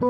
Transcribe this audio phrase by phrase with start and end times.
[0.00, 0.08] 할텐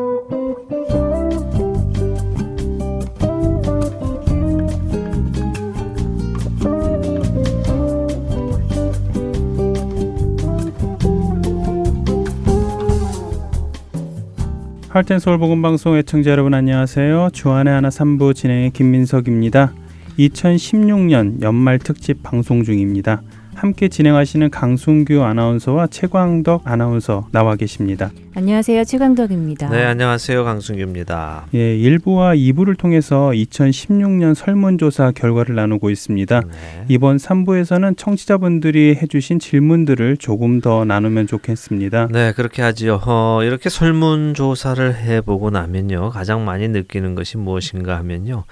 [15.19, 17.31] 서울 복음 방송 애청자 여러분 안녕하세요.
[17.33, 19.73] 주안의 하나 3부 진행의 김민석입니다.
[20.17, 23.23] 2016년 연말 특집 방송 중입니다.
[23.61, 28.11] 함께 진행하시는 강순규 아나운서와 최광덕 아나운서 나와 계십니다.
[28.35, 28.85] 안녕하세요.
[28.85, 29.69] 최광덕입니다.
[29.69, 30.45] 네, 안녕하세요.
[30.45, 31.49] 강순규입니다.
[31.53, 36.41] 예, 1부와 2부를 통해서 2016년 설문조사 결과를 나누고 있습니다.
[36.41, 36.85] 네.
[36.89, 42.09] 이번 3부에서는 청취자분들이 해주신 질문들을 조금 더 나누면 좋겠습니다.
[42.11, 43.03] 네, 그렇게 하지요.
[43.05, 46.09] 어, 이렇게 설문조사를 해보고 나면요.
[46.09, 48.45] 가장 많이 느끼는 것이 무엇인가 하면요.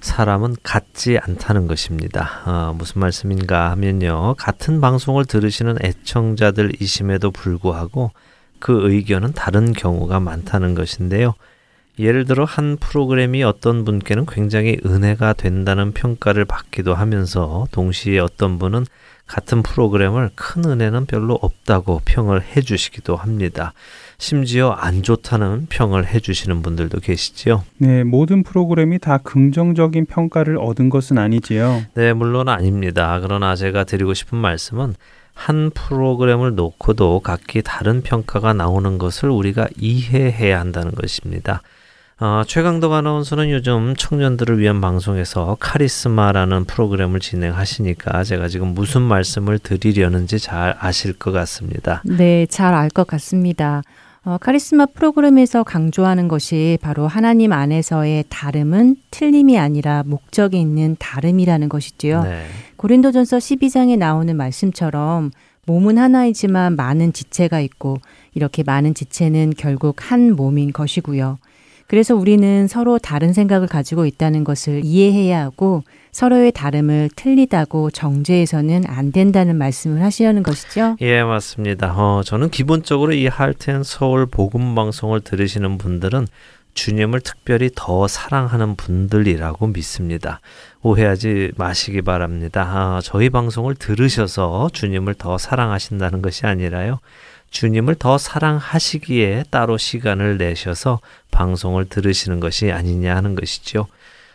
[0.00, 2.42] 사람은 같지 않다는 것입니다.
[2.44, 4.34] 어, 무슨 말씀인가 하면요.
[4.38, 8.10] 같은 방송을 들으시는 애청자들이심에도 불구하고
[8.58, 11.34] 그 의견은 다른 경우가 많다는 것인데요.
[11.98, 18.84] 예를 들어 한 프로그램이 어떤 분께는 굉장히 은혜가 된다는 평가를 받기도 하면서 동시에 어떤 분은
[19.26, 23.72] 같은 프로그램을 큰 은혜는 별로 없다고 평을 해 주시기도 합니다.
[24.18, 27.64] 심지어 안 좋다는 평을 해주시는 분들도 계시지요.
[27.78, 31.82] 네, 모든 프로그램이 다 긍정적인 평가를 얻은 것은 아니지요.
[31.94, 33.18] 네, 물론 아닙니다.
[33.20, 34.94] 그러나 제가 드리고 싶은 말씀은
[35.34, 41.60] 한 프로그램을 놓고도 각기 다른 평가가 나오는 것을 우리가 이해해야 한다는 것입니다.
[42.18, 50.38] 어, 최강덕 아나운서는 요즘 청년들을 위한 방송에서 카리스마라는 프로그램을 진행하시니까 제가 지금 무슨 말씀을 드리려는지
[50.38, 52.00] 잘 아실 것 같습니다.
[52.06, 53.82] 네, 잘 알 것 같습니다.
[54.26, 62.24] 어, 카리스마 프로그램에서 강조하는 것이 바로 하나님 안에서의 다름은 틀림이 아니라 목적이 있는 다름이라는 것이지요.
[62.24, 62.42] 네.
[62.76, 65.30] 고린도전서 12장에 나오는 말씀처럼
[65.66, 67.98] 몸은 하나이지만 많은 지체가 있고
[68.34, 71.38] 이렇게 많은 지체는 결국 한 몸인 것이고요.
[71.86, 75.84] 그래서 우리는 서로 다른 생각을 가지고 있다는 것을 이해해야 하고
[76.16, 80.96] 서로의 다름을 틀리다고 정죄해서는 안 된다는 말씀을 하시려는 것이죠.
[81.02, 81.92] 예, 맞습니다.
[81.94, 86.26] 어, 저는 기본적으로 이 할텐 서울 복음 방송을 들으시는 분들은
[86.72, 90.40] 주님을 특별히 더 사랑하는 분들이라고 믿습니다.
[90.80, 92.62] 오해하지 마시기 바랍니다.
[92.62, 96.98] 아, 저희 방송을 들으셔서 주님을 더 사랑하신다는 것이 아니라요.
[97.50, 100.98] 주님을 더 사랑하시기에 따로 시간을 내셔서
[101.30, 103.86] 방송을 들으시는 것이 아니냐 하는 것이죠.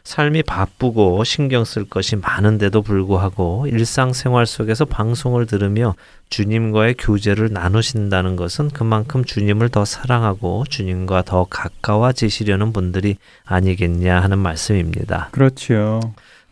[0.03, 5.95] 삶이 바쁘고 신경 쓸 것이 많은데도 불구하고 일상생활 속에서 방송을 들으며
[6.29, 15.29] 주님과의 교제를 나누신다는 것은 그만큼 주님을 더 사랑하고 주님과 더 가까워지시려는 분들이 아니겠냐 하는 말씀입니다.
[15.31, 15.99] 그렇지요.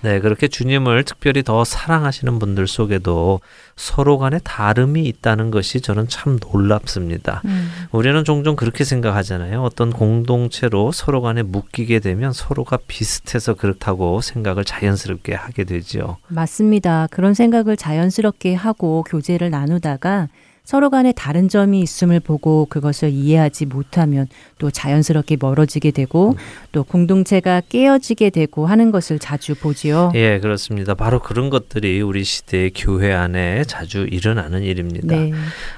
[0.01, 3.41] 네, 그렇게 주님을 특별히 더 사랑하시는 분들 속에도
[3.79, 7.41] 서로 간에 다름이 있다는 것이 저는 참 놀랍습니다.
[7.45, 7.71] 음.
[7.93, 9.63] 우리는 종종 그렇게 생각하잖아요.
[9.63, 16.17] 어떤 공동체로 서로 간에 묶이게 되면 서로가 비슷해서 그렇다고 생각을 자연스럽게 하게 되죠.
[16.27, 17.07] 맞습니다.
[17.09, 20.27] 그런 생각을 자연스럽게 하고 교제를 나누다가
[20.69, 24.27] 서로 간에 다른 점이 있음을 보고 그것을 이해하지 못하면
[24.59, 26.37] 또 자연스럽게 멀어지게 되고 음.
[26.71, 30.11] 또 공동체가 깨어지게 되고 하는 것을 자주 보지요.
[30.13, 30.93] 예, 그렇습니다.
[30.93, 35.15] 바로 그런 것들이 우리 시대의 교회 안에 자주 일어나는 일입니다.
[35.15, 35.31] 네.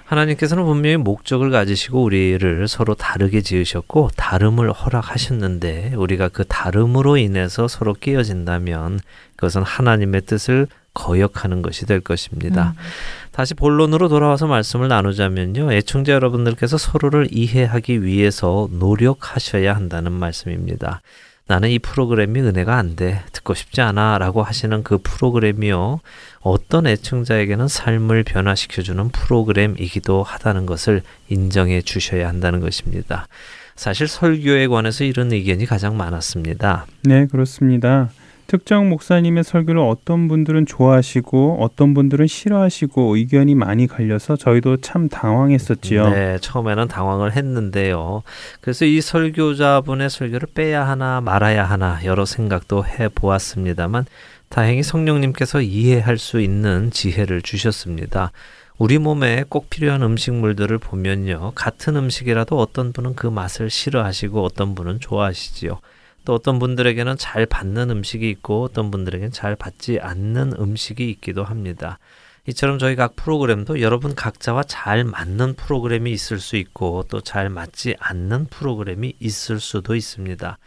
[0.04, 7.94] 하나님께서는 분명히 목적을 가지시고 우리를 서로 다르게 지으셨고 다름을 허락하셨는데 우리가 그 다름으로 인해서 서로
[7.94, 9.00] 깨어진다면
[9.38, 12.74] 그것은 하나님의 뜻을 거역하는 것이 될 것입니다.
[12.78, 12.84] 음.
[13.32, 15.72] 다시 본론으로 돌아와서 말씀을 나누자면요.
[15.72, 21.02] 애청자 여러분들께서 서로를 이해하기 위해서 노력하셔야 한다는 말씀입니다.
[21.48, 23.24] 나는 이 프로그램이 은혜가 안 돼.
[23.34, 24.18] 듣고 싶지 않아.
[24.20, 26.00] 라고 하시는 그 프로그램이요.
[26.40, 33.28] 어떤 애청자에게는 삶을 변화시켜주는 프로그램이기도 하다는 것을 인정해 주셔야 한다는 것입니다.
[33.76, 36.86] 사실 설교에 관해서 이런 의견이 가장 많았습니다.
[37.04, 38.10] 네, 그렇습니다.
[38.52, 46.10] 특정 목사님의 설교를 어떤 분들은 좋아하시고 어떤 분들은 싫어하시고 의견이 많이 갈려서 저희도 참 당황했었지요.
[46.10, 48.24] 네, 처음에는 당황을 했는데요.
[48.60, 54.04] 그래서 이 설교자분의 설교를 빼야 하나 말아야 하나 여러 생각도 해 보았습니다만
[54.50, 58.34] 다행히 성령님께서 이해할 수 있는 지혜를 주셨습니다.
[58.78, 61.54] 우리 몸에 꼭 필요한 음식물들을 보면요.
[61.56, 65.80] 같은 음식이라도 어떤 분은 그 맛을 싫어하시고 어떤 분은 좋아하시지요.
[66.26, 72.00] 또 어떤 분들에게는 잘 받는 음식이 있고 어떤 분들에게는 잘 받지 않는 음식이 있기도 합니다.
[72.48, 77.96] 이처럼 저희 각 프로그램도 여러분 각자와 잘 맞는 프로그램이 있을 수 있고 또 잘 맞지
[78.00, 80.58] 않는 프로그램이 있을 수도 있습니다.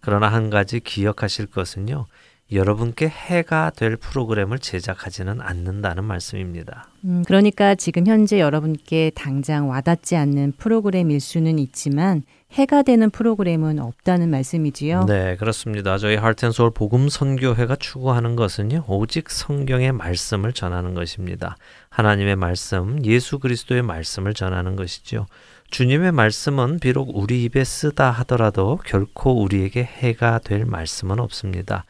[0.00, 2.06] 그러나 한 가지 기억하실 것은요.
[2.52, 6.88] 여러분께 해가 될 프로그램을 제작하지는 않는다는 말씀입니다.
[7.04, 14.30] 음, 그러니까 지금 현재 여러분께 당장 와닿지 않는 프로그램일 수는 있지만 해가 되는 프로그램은 없다는
[14.30, 15.06] 말씀이지요.
[15.06, 15.98] 네, 그렇습니다.
[15.98, 18.84] 저희 하트앤소울 복음 선교회가 추구하는 것은요.
[18.86, 21.56] 오직 성경의 말씀을 전하는 것입니다.
[21.88, 25.26] 하나님의 말씀, 예수 그리스도의 말씀을 전하는 것이죠.
[25.70, 31.84] 주님의 말씀은 비록 우리 입에 쓰다 하더라도 결코 우리에게 해가 될 말씀은 없습니다.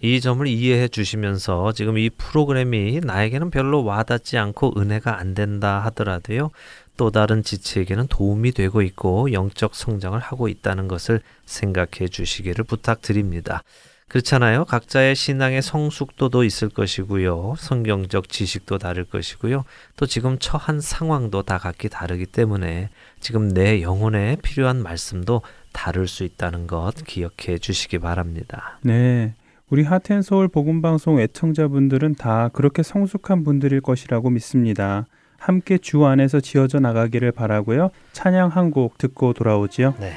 [0.00, 6.50] 이 점을 이해해 주시면서 지금 이 프로그램이 나에게는 별로 와닿지 않고 은혜가 안 된다 하더라도요.
[6.96, 13.62] 또 다른 지체에게는 도움이 되고 있고 영적 성장을 하고 있다는 것을 생각해 주시기를 부탁드립니다.
[14.08, 14.64] 그렇잖아요.
[14.64, 17.56] 각자의 신앙의 성숙도도 있을 것이고요.
[17.58, 19.64] 성경적 지식도 다를 것이고요.
[19.96, 22.88] 또 지금 처한 상황도 다 각기 다르기 때문에
[23.20, 25.42] 지금 내 영혼에 필요한 말씀도
[25.72, 28.78] 다를 수 있다는 것 기억해 주시기 바랍니다.
[28.82, 29.34] 네.
[29.70, 35.06] 우리 하텐서울 복음방송 애청자분들은 다 그렇게 성숙한 분들일 것이라고 믿습니다.
[35.38, 37.90] 함께 주 안에서 지어져 나가기를 바라고요.
[38.12, 39.94] 찬양 한 곡 듣고 돌아오지요.
[40.00, 40.12] 네.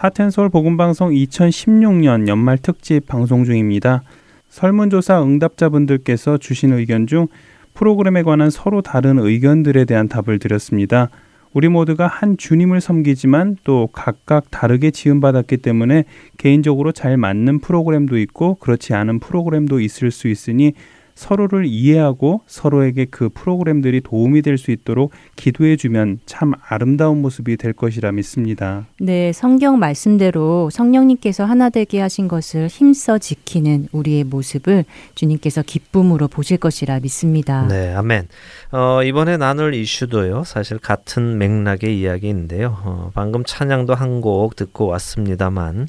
[0.00, 4.02] 하텐솔 복음방송 2016년 연말 특집 방송 중입니다.
[4.48, 7.26] 설문조사 응답자분들께서 주신 의견 중
[7.74, 11.10] 프로그램에 관한 서로 다른 의견들에 대한 답을 드렸습니다.
[11.52, 16.04] 우리 모두가 한 주님을 섬기지만 또 각각 다르게 지음받았기 때문에
[16.38, 20.72] 개인적으로 잘 맞는 프로그램도 있고 그렇지 않은 프로그램도 있을 수 있으니
[21.20, 27.72] 서로를 이해하고 서로에게 그 프로그램들이 도움이 될 수 있도록 기도해 주면 참 아름다운 모습이 될
[27.72, 28.86] 것이라 믿습니다.
[28.98, 34.84] 네, 성경 말씀대로 성령님께서 하나 되게 하신 것을 힘써 지키는 우리의 모습을
[35.14, 37.66] 주님께서 기쁨으로 보실 것이라 믿습니다.
[37.68, 38.28] 네, 아멘.
[38.72, 40.44] 어, 이번에 나눌 이슈도요.
[40.44, 42.76] 사실 같은 맥락의 이야기인데요.
[42.84, 45.88] 어, 방금 찬양도 한 곡 듣고 왔습니다만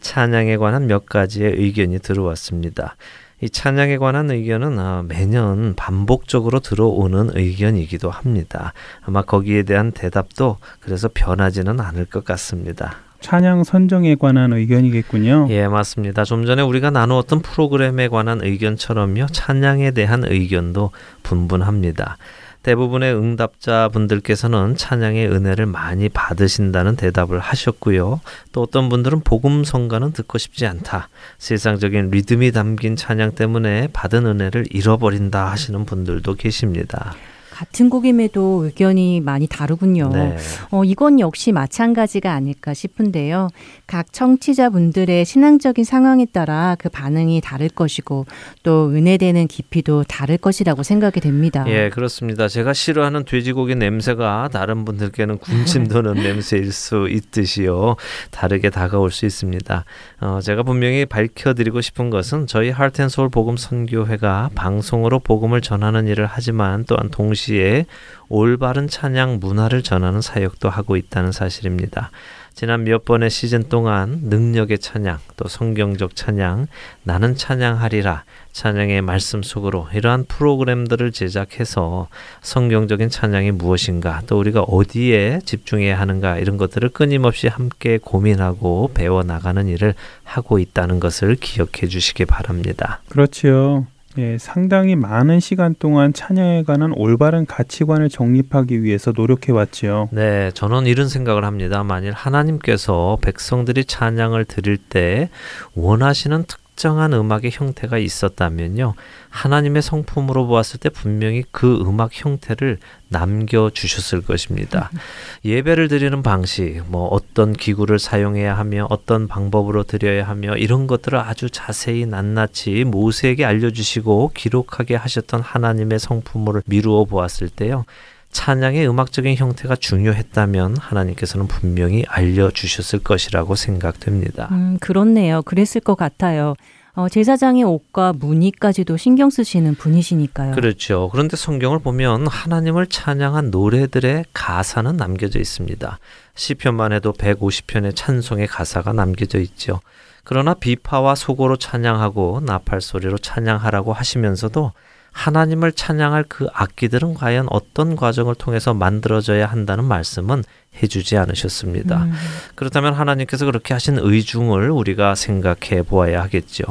[0.00, 2.96] 찬양에 관한 몇 가지의 의견이 들어왔습니다.
[3.42, 8.74] 이 찬양에 관한 의견은 아, 매년 반복적으로 들어오는 의견이기도 합니다.
[9.04, 12.96] 아마 거기에 대한 대답도 그래서 변하지는 않을 것 같습니다.
[13.20, 15.48] 찬양 선정에 관한 의견이겠군요.
[15.50, 16.24] 예, 맞습니다.
[16.24, 19.26] 좀 전에 우리가 나누었던 프로그램에 관한 의견처럼요.
[19.26, 20.90] 찬양에 대한 의견도
[21.22, 22.16] 분분합니다.
[22.62, 28.20] 대부분의 응답자 분들께서는 찬양의 은혜를 많이 받으신다는 대답을 하셨고요.
[28.52, 31.08] 또 어떤 분들은 복음 성가는 듣고 싶지 않다.
[31.38, 37.14] 세상적인 리듬이 담긴 찬양 때문에 받은 은혜를 잃어버린다 하시는 분들도 계십니다.
[37.60, 40.08] 같은 곡임에도 의견이 많이 다르군요.
[40.14, 40.34] 네.
[40.70, 43.50] 어, 이건 역시 마찬가지가 아닐까 싶은데요.
[43.86, 48.24] 각 청취자분들의 신앙적인 상황에 따라 그 반응이 다를 것이고
[48.62, 51.66] 또 은혜되는 깊이도 다를 것이라고 생각이 됩니다.
[51.68, 52.48] 예, 그렇습니다.
[52.48, 57.96] 제가 싫어하는 돼지고기 냄새가 다른 분들께는 군침 도는 냄새일 수 있듯이요.
[58.30, 59.84] 다르게 다가올 수 있습니다.
[60.22, 66.86] 어, 제가 분명히 밝혀드리고 싶은 것은 저희 하트앤소울 복음 선교회가 방송으로 복음을 전하는 일을 하지만
[66.86, 67.86] 또한 동시에 동시에
[68.28, 72.10] 올바른 찬양 문화를 전하는 사역도 하고 있다는 사실입니다.
[72.54, 76.66] 지난 몇 번의 시즌 동안 능력의 찬양, 또 성경적 찬양,
[77.02, 82.08] 나는 찬양하리라, 찬양의 말씀 속으로 이러한 프로그램들을 제작해서
[82.42, 89.66] 성경적인 찬양이 무엇인가, 또 우리가 어디에 집중해야 하는가 이런 것들을 끊임없이 함께 고민하고 배워 나가는
[89.66, 93.00] 일을 하고 있다는 것을 기억해 주시기 바랍니다.
[93.08, 93.86] 그렇지요.
[94.18, 100.08] 예, 상당히 많은 시간 동안 찬양에 관한 올바른 가치관을 정립하기 위해서 노력해 왔지요.
[100.10, 101.84] 네, 저는 이런 생각을 합니다.
[101.84, 105.30] 만일 하나님께서 백성들이 찬양을 드릴 때
[105.74, 108.94] 원하시는 특 특정한 음악의 형태가 있었다면요.
[109.28, 114.90] 하나님의 성품으로 보았을 때 분명히 그 음악 형태를 남겨주셨을 것입니다.
[115.44, 121.50] 예배를 드리는 방식, 뭐 어떤 기구를 사용해야 하며 어떤 방법으로 드려야 하며 이런 것들을 아주
[121.50, 127.84] 자세히 낱낱이 모세에게 알려주시고 기록하게 하셨던 하나님의 성품을 미루어 보았을 때요.
[128.32, 134.48] 찬양의 음악적인 형태가 중요했다면 하나님께서는 분명히 알려주셨을 것이라고 생각됩니다.
[134.52, 135.42] 음, 그렇네요.
[135.42, 136.54] 그랬을 것 같아요.
[136.94, 140.54] 어, 제사장의 옷과 무늬까지도 신경 쓰시는 분이시니까요.
[140.54, 141.08] 그렇죠.
[141.12, 145.98] 그런데 성경을 보면 하나님을 찬양한 노래들의 가사는 남겨져 있습니다.
[146.34, 149.80] 시편만 해도 150편의 찬송의 가사가 남겨져 있죠.
[150.24, 154.72] 그러나 비파와 소고로 찬양하고 나팔 소리로 찬양하라고 하시면서도
[155.12, 160.44] 하나님을 찬양할 그 악기들은 과연 어떤 과정을 통해서 만들어져야 한다는 말씀은
[160.82, 162.04] 해주지 않으셨습니다.
[162.04, 162.12] 음.
[162.54, 166.64] 그렇다면 하나님께서 그렇게 하신 의중을 우리가 생각해 보아야 하겠죠.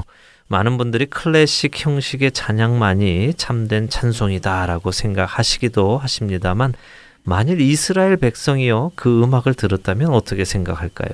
[0.48, 6.74] 많은 분들이 클래식 형식의 찬양만이 참된 찬송이다라고 생각하시기도 하십니다만
[7.29, 11.12] 만일 이스라엘 백성이요 그 음악을 들었다면 어떻게 생각할까요?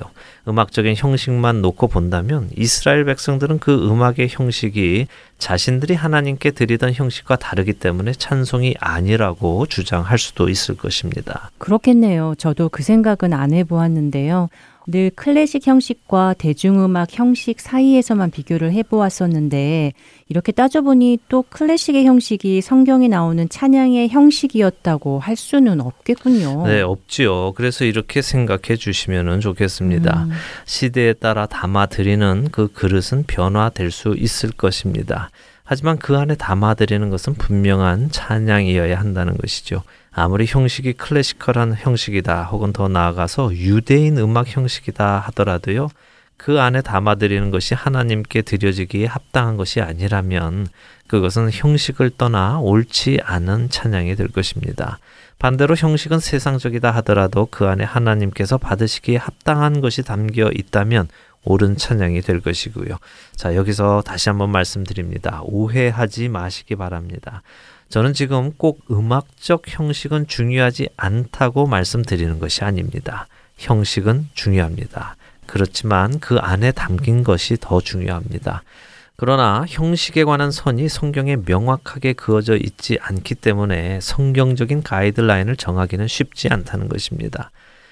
[0.48, 5.08] 음악적인 형식만 놓고 본다면 이스라엘 백성들은 그 음악의 형식이
[5.38, 11.50] 자신들이 하나님께 드리던 형식과 다르기 때문에 찬송이 아니라고 주장할 수도 있을 것입니다.
[11.58, 12.34] 그렇겠네요.
[12.38, 14.48] 저도 그 생각은 안 해보았는데요.
[14.88, 19.92] 늘 클래식 형식과 대중음악 형식 사이에서만 비교를 해보았었는데
[20.28, 26.66] 이렇게 따져보니 또 클래식의 형식이 성경에 나오는 찬양의 형식이었다고 할 수는 없겠군요.
[26.66, 27.52] 네, 없지요.
[27.52, 30.24] 그래서 이렇게 생각해 주시면 좋겠습니다.
[30.24, 30.30] 음.
[30.66, 35.30] 시대에 따라 담아드리는 그 그릇은 변화될 수 있을 것입니다.
[35.64, 39.82] 하지만 그 안에 담아드리는 것은 분명한 찬양이어야 한다는 것이죠.
[40.18, 45.90] 아무리 형식이 클래시컬한 형식이다 혹은 더 나아가서 유대인 음악 형식이다 하더라도요.
[46.38, 50.68] 그 안에 담아드리는 것이 하나님께 드려지기에 합당한 것이 아니라면
[51.06, 54.98] 그것은 형식을 떠나 옳지 않은 찬양이 될 것입니다.
[55.38, 61.08] 반대로 형식은 세상적이다 하더라도 그 안에 하나님께서 받으시기에 합당한 것이 담겨 있다면
[61.44, 62.96] 옳은 찬양이 될 것이고요.
[63.34, 65.42] 자, 여기서 다시 한번 말씀드립니다.
[65.44, 67.42] 오해하지 마시기 바랍니다.
[67.88, 73.26] 저는 지금 꼭 음악적 형식은 중요하지 않다고 말씀드리는 것이 아닙니다.
[73.58, 75.16] 형식은 중요합니다.
[75.46, 78.62] 그렇지만 그 안에 담긴 것이 더 중요합니다.
[79.16, 86.88] 그러나 형식에 관한 선이 성경에 명확하게 그어져 있지 않기 때문에 성경적인 가이드라인을 정하기는 쉽지 않다는
[86.88, 87.50] 것입니다.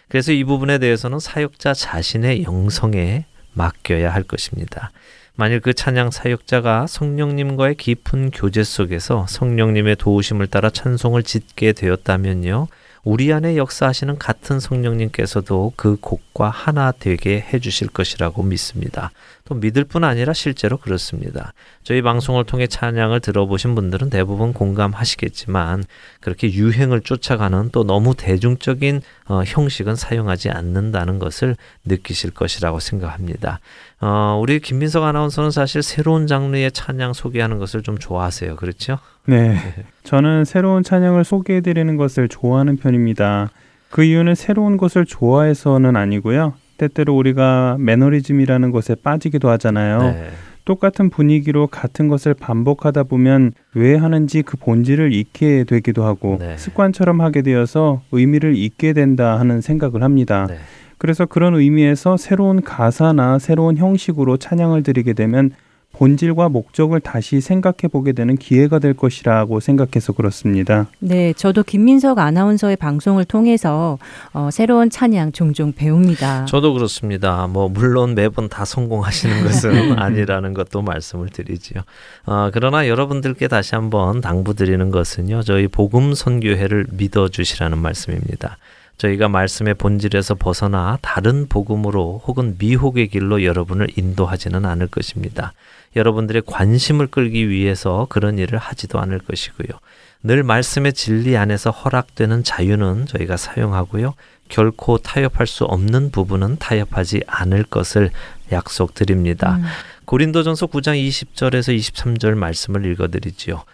[0.09, 3.25] 그래서 이 부분에 대해서는 사역자 자신의 영성에
[3.55, 4.91] 맡겨야 할 것입니다.
[5.37, 12.69] 만일 그 찬양 사역자가 성령님과의 깊은 교제 속에서 성령님의 도우심을 따라 찬송을 짓게 되었다면요.
[13.03, 19.11] 우리 안에 역사하시는 같은 성령님께서도 그 곡과 하나 되게 해주실 것이라고 믿습니다.
[19.45, 21.53] 또 믿을 뿐 아니라 실제로 그렇습니다.
[21.83, 25.85] 저희 방송을 통해 찬양을 들어보신 분들은 대부분 공감하시겠지만
[26.21, 33.61] 그렇게 유행을 쫓아가는 또 너무 대중적인 어, 형식은 사용하지 않는다는 것을 느끼실 것이라고 생각합니다.
[34.07, 38.57] 어, 우리 김민석 아나운서는 사실 새로운 장르의 찬양 소개하는 것을 좀 좋아하세요.
[38.57, 38.99] 그렇죠?
[39.25, 39.57] 네.
[40.03, 43.49] 저는 새로운 찬양을 소개해 드리는 것을 좋아하는 편입니다.
[43.89, 46.53] 그 이유는 새로운 것을 좋아해서는 아니고요.
[46.77, 50.03] 때때로 우리가 매너리즘이라는 것에 빠지기도 하잖아요.
[50.03, 50.31] 네.
[50.67, 56.59] 똑같은 분위기로 같은 것을 반복하다 보면 왜 하는지 그 본질을 잊게 되기도 하고 네.
[56.59, 60.47] 습관처럼 하게 되어서 의미를 잊게 된다 하는 생각을 합니다.
[60.47, 60.59] 네.
[60.99, 65.51] 그래서 그런 의미에서 새로운 가사나 새로운 형식으로 찬양을 드리게 되면
[65.95, 70.87] 본질과 목적을 다시 생각해 보게 되는 기회가 될 것이라고 생각해서 그렇습니다.
[70.99, 73.99] 네, 저도 김민석 아나운서의 방송을 통해서
[74.33, 76.47] 어, 새로운 찬양 종종 배웁니다.
[76.47, 77.47] 저도 그렇습니다.
[77.47, 81.83] 뭐 물론 매번 다 성공하시는 것은 아니라는 것도 말씀을 드리지요.
[82.27, 88.59] 어, 그러나 여러분들께 다시 한번 당부드리는 것은요, 저희 복음 선교회를 믿어 주시라는 말씀입니다.
[88.99, 95.53] 저희가 말씀의 본질에서 벗어나 다른 복음으로 혹은 미혹의 길로 여러분을 인도하지는 않을 것입니다.
[95.97, 99.79] 여러분들의 관심을 끌기 위해서 그런 일을 하지도 않을 것이고요.
[100.23, 104.15] 늘 말씀의 진리 안에서 허락되는 자유는 저희가 사용하고요.
[104.49, 108.11] 결코 타협할 수 없는 부분은 타협하지 않을 것을
[108.53, 109.57] 약속드립니다.
[109.57, 109.65] 음.
[110.05, 113.65] 고린도전서 9장 20절에서 23절 말씀을 읽어드리지요.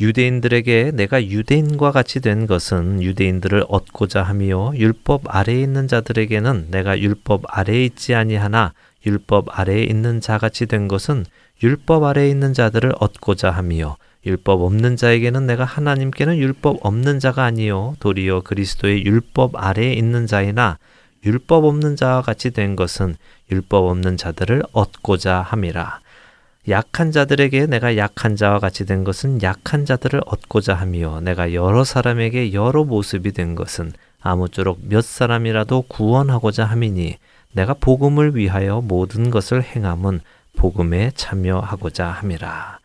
[0.00, 4.72] 유대인들에게 내가 유대인과 같이 된 것은 유대인들을 얻고자 함이요.
[4.76, 8.72] 율법 아래에 있는 자들에게는 내가 율법 아래에 있지 아니하나
[9.04, 11.26] 율법 아래에 있는 자같이 된 것은
[11.62, 13.96] 율법 아래에 있는 자들을 얻고자 함이요.
[14.24, 17.94] 율법 없는 자에게는 내가 하나님께는 율법 없는 자가 아니요.
[18.00, 20.78] 도리어 그리스도의 율법 아래에 있는 자이나
[21.26, 23.16] 율법 없는 자와 같이 된 것은
[23.50, 26.00] 율법 없는 자들을 얻고자 함이라
[26.68, 32.52] 약한 자들에게 내가 약한 자와 같이 된 것은 약한 자들을 얻고자 함이요 내가 여러 사람에게
[32.52, 37.16] 여러 모습이 된 것은 아무쪼록 몇 사람이라도 구원하고자 함이니
[37.52, 40.20] 내가 복음을 위하여 모든 것을 행함은
[40.56, 42.78] 복음에 참여하고자 함이라.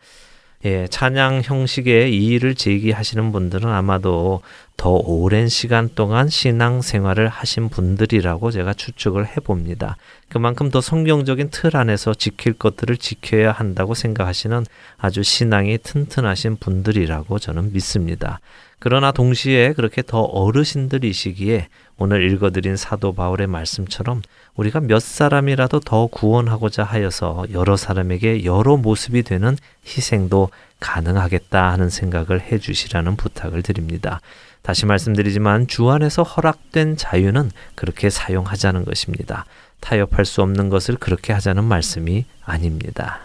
[0.64, 4.40] 예, 찬양 형식의 이의를 제기하시는 분들은 아마도
[4.76, 9.96] 더 오랜 시간 동안 신앙 생활을 하신 분들이라고 제가 추측을 해봅니다.
[10.28, 14.64] 그만큼 더 성경적인 틀 안에서 지킬 것들을 지켜야 한다고 생각하시는
[14.98, 18.40] 아주 신앙이 튼튼하신 분들이라고 저는 믿습니다.
[18.78, 24.20] 그러나 동시에 그렇게 더 어르신들이시기에 오늘 읽어드린 사도 바울의 말씀처럼
[24.54, 32.42] 우리가 몇 사람이라도 더 구원하고자 하여서 여러 사람에게 여러 모습이 되는 희생도 가능하겠다 하는 생각을
[32.42, 34.20] 해 주시라는 부탁을 드립니다.
[34.66, 39.44] 다시 말씀드리지만 주 안에서 허락된 자유는 그렇게 사용하자는 것입니다.
[39.78, 43.20] 타협할 수 없는 것을 그렇게 하자는 말씀이 아닙니다.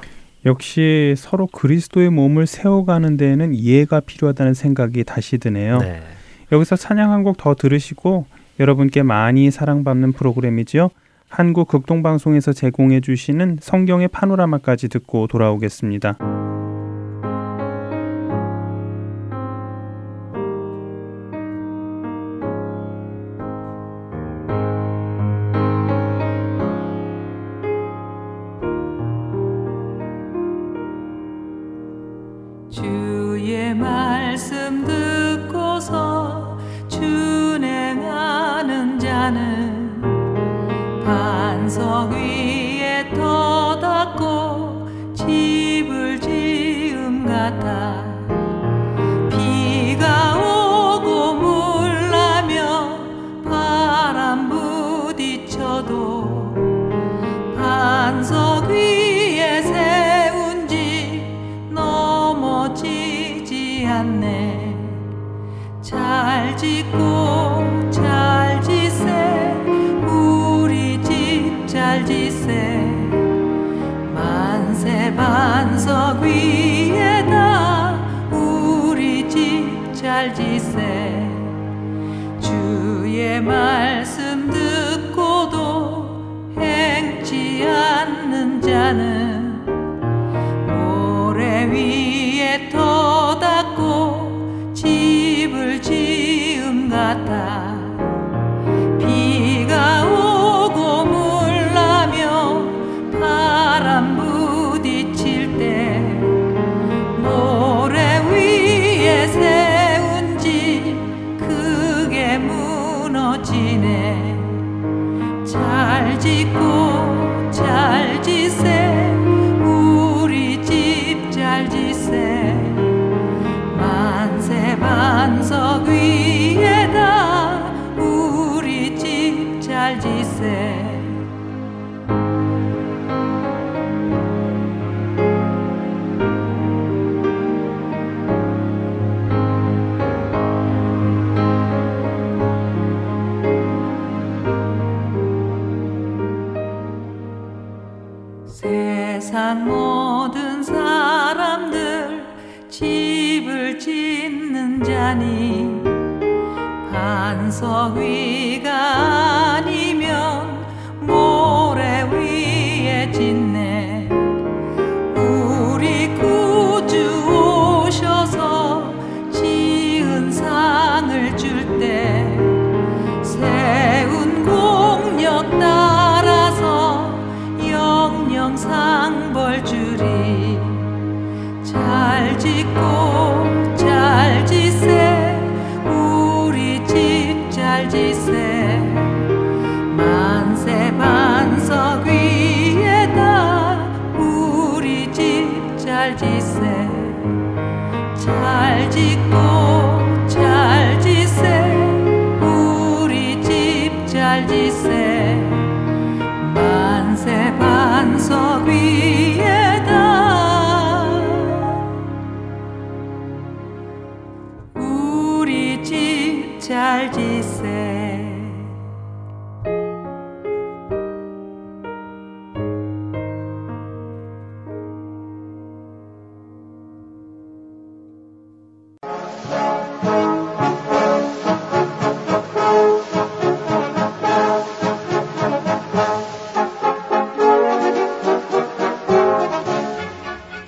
[0.46, 5.80] 역시 서로 그리스도의 몸을 세워가는 데에는 이해가 필요하다는 생각이 다시 드네요.
[5.80, 6.04] 네.
[6.52, 8.28] 여기서 찬양 한 곡 더 들으시고
[8.60, 10.90] 여러분께 많이 사랑받는 프로그램이지요.
[11.28, 16.51] 한국 극동방송에서 제공해 주시는 성경의 파노라마까지 듣고 돌아오겠습니다.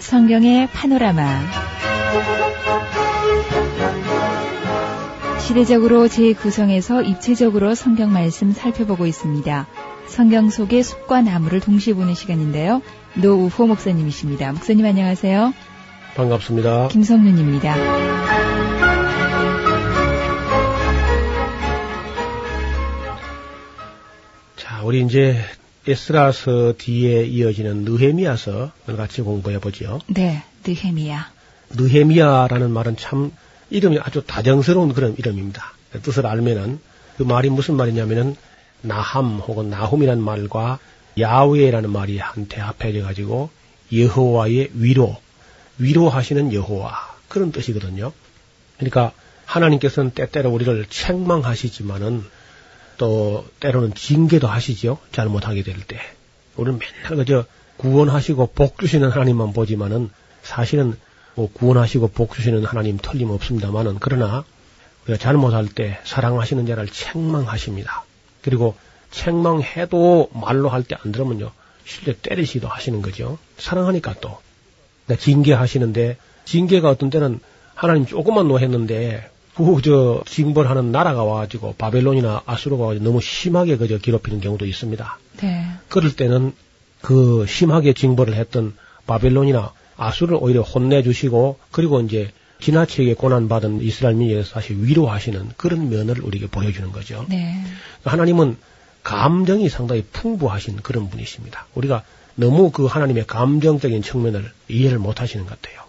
[0.03, 1.39] 성경의 파노라마
[5.39, 9.67] 시대적으로 제9성에서 입체적으로 성경 말씀 살펴보고 있습니다.
[10.07, 12.81] 성경 속의 숲과 나무를 동시에 보는 시간인데요.
[13.15, 14.51] 노우호 목사님이십니다.
[14.51, 15.53] 목사님 안녕하세요.
[16.15, 16.89] 반갑습니다.
[16.89, 17.75] 김성윤입니다.
[24.57, 25.37] 자, 우리 이제
[25.87, 29.99] 에스라서 뒤에 이어지는 느헤미야서를 같이 공부해 보죠.
[30.07, 31.31] 네, 느헤미야.
[31.75, 33.31] 느헤미야라는 말은 참
[33.69, 35.73] 이름이 아주 다정스러운 그런 이름입니다.
[36.01, 36.79] 뜻을 알면은
[37.17, 38.35] 그 말이 무슨 말이냐면은
[38.81, 40.79] 나함 혹은 나홈이라는 말과
[41.19, 43.49] 야훼라는 말이 한테 합해져 가지고
[43.91, 45.17] 여호와의 위로,
[45.77, 48.11] 위로하시는 여호와 그런 뜻이거든요.
[48.77, 49.11] 그러니까
[49.45, 52.23] 하나님께서는 때때로 우리를 책망하시지만은
[52.97, 54.97] 또 때로는 징계도 하시죠.
[55.11, 55.99] 잘못하게 될 때.
[56.55, 57.45] 우리는 맨날 그저
[57.77, 60.09] 구원하시고 복 주시는 하나님만 보지만은
[60.43, 60.97] 사실은
[61.35, 64.43] 뭐 구원하시고 복 주시는 하나님 틀림없습니다만은 그러나
[65.05, 68.03] 우리가 잘못할 때 사랑하시는 자를 책망하십니다.
[68.43, 68.75] 그리고
[69.11, 71.51] 책망해도 말로 할 때 안 들으면요.
[71.85, 73.37] 실제 때리시도 하시는 거죠.
[73.57, 74.37] 사랑하니까 또.
[75.19, 77.39] 징계하시는데 징계가 어떤 때는
[77.75, 84.65] 하나님 조금만 노했는데 그저 징벌하는 나라가 와가지고 바벨론이나 아수르가 와가지고 너무 심하게 그저 괴롭히는 경우도
[84.65, 85.19] 있습니다.
[85.41, 85.65] 네.
[85.89, 86.53] 그럴 때는
[87.01, 88.73] 그 심하게 징벌을 했던
[89.05, 96.47] 바벨론이나 아수를 오히려 혼내주시고 그리고 이제 지나치게 고난받은 이스라엘 민족에서 다시 위로하시는 그런 면을 우리에게
[96.47, 97.25] 보여주는 거죠.
[97.29, 97.61] 네.
[98.05, 98.57] 하나님은
[99.03, 101.67] 감정이 상당히 풍부하신 그런 분이십니다.
[101.75, 102.03] 우리가
[102.35, 105.82] 너무 그 하나님의 감정적인 측면을 이해를 못 하시는 것 같아요.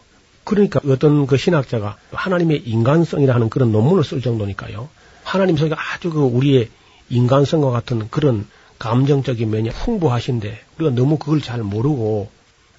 [0.44, 4.88] 그러니까 어떤 그 신학자가 하나님의 인간성이라 하는 그런 논문을 쓸 정도니까요.
[5.22, 6.68] 하나님 속에 아주 그 우리의
[7.08, 8.46] 인간성과 같은 그런
[8.78, 12.30] 감정적인 면이 풍부하신데 우리가 너무 그걸 잘 모르고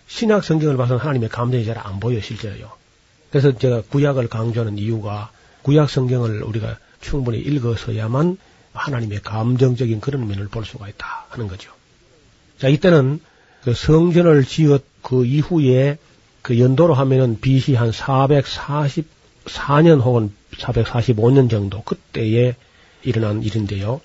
[0.07, 2.71] 신약 성경을 봐서는 하나님의 감정이 잘 안 보여 실제로요.
[3.31, 5.31] 그래서 제가 구약을 강조하는 이유가
[5.63, 8.37] 구약 성경을 우리가 충분히 읽어서야만
[8.73, 11.71] 하나님의 감정적인 그런 면을 볼 수가 있다 하는 거죠.
[12.59, 13.19] 자, 이때는
[13.63, 15.97] 그 성전을 지었 그 이후에
[16.45, 22.55] 그 연도로 하면은 BC 한 444년 혹은 445년 정도 그때에
[23.01, 23.99] 일어난 일인데요.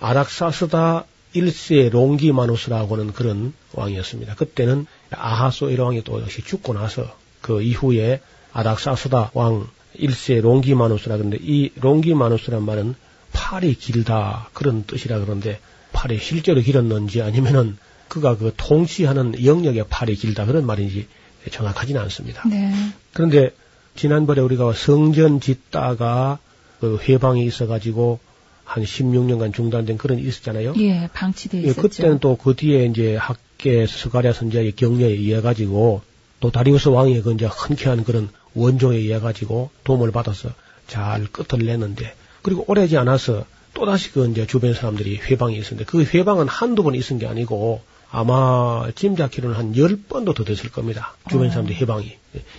[0.00, 1.04] 아락사스다
[1.36, 4.34] 1세 롱기마누스라고 하는 그런 왕이었습니다.
[4.34, 11.70] 그때는 아하소이로 왕이 또 역시 죽고 나서 그 이후에 아닥사스다 왕 1세 롱기마누스라 그러는데 이
[11.76, 12.96] 롱기마누스란 말은
[13.32, 15.60] 팔이 길다 그런 뜻이라 그러는데
[15.92, 21.06] 팔이 실제로 길었는지 아니면은 그가 그 통치하는 영역의 팔이 길다 그런 말인지
[21.50, 22.42] 정확하지는 않습니다.
[22.48, 22.72] 네.
[23.12, 23.50] 그런데
[23.96, 26.38] 지난번에 우리가 성전 짓다가
[26.80, 28.20] 그 회방이 있어가지고
[28.64, 30.74] 한 16년간 중단된 그런 일이 있었잖아요.
[30.76, 31.82] 예, 방치돼 예, 있었죠.
[31.82, 36.02] 그때는 또 그 뒤에 이제 학계 스가랴 선지자의 격려에 의해 가지고
[36.40, 40.50] 또 다리우스 왕의 그 이제 흔쾌한 그런 원조에 의해 가지고 도움을 받아서
[40.86, 46.04] 잘 끝을 냈는데 그리고 오래지 않아서 또 다시 그 이제 주변 사람들이 회방이 있었는데 그
[46.04, 51.14] 회방은 한두 번 있은 게 아니고 아마 짐작키로는 한 열 번도 더 됐을 겁니다.
[51.30, 52.16] 주변 사람들 해방이.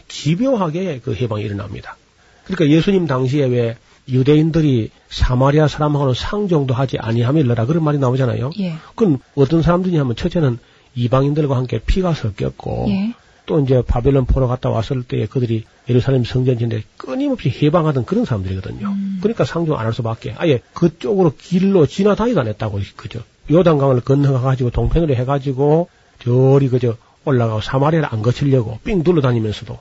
[0.08, 1.98] 집요하게 그 해방이 일어납니다.
[2.46, 8.52] 그러니까 예수님 당시에 왜 유대인들이 사마리아 사람하고는 상종도 하지 아니하밀러라 그런 말이 나오잖아요.
[8.60, 8.74] 예.
[8.96, 10.58] 그건 어떤 사람들이 하면 첫째는
[10.96, 13.14] 이방인들과 함께 피가 섞였고 예.
[13.46, 18.88] 또 이제 바벨론 포로 갔다 왔을 때 그들이 예루살렘 성전진데 끊임없이 해방하던 그런 사람들이거든요.
[18.88, 19.18] 음.
[19.22, 23.22] 그러니까 상종 안 할 수밖에 아예 그쪽으로 길로 지나다니도 안 했다고 그죠.
[23.52, 25.90] 요단강을 건너가가지고 동편으로 해가지고
[26.24, 29.80] 저리 그저 올라가고 사마리아를 안 거치려고 삥 둘러다니면서도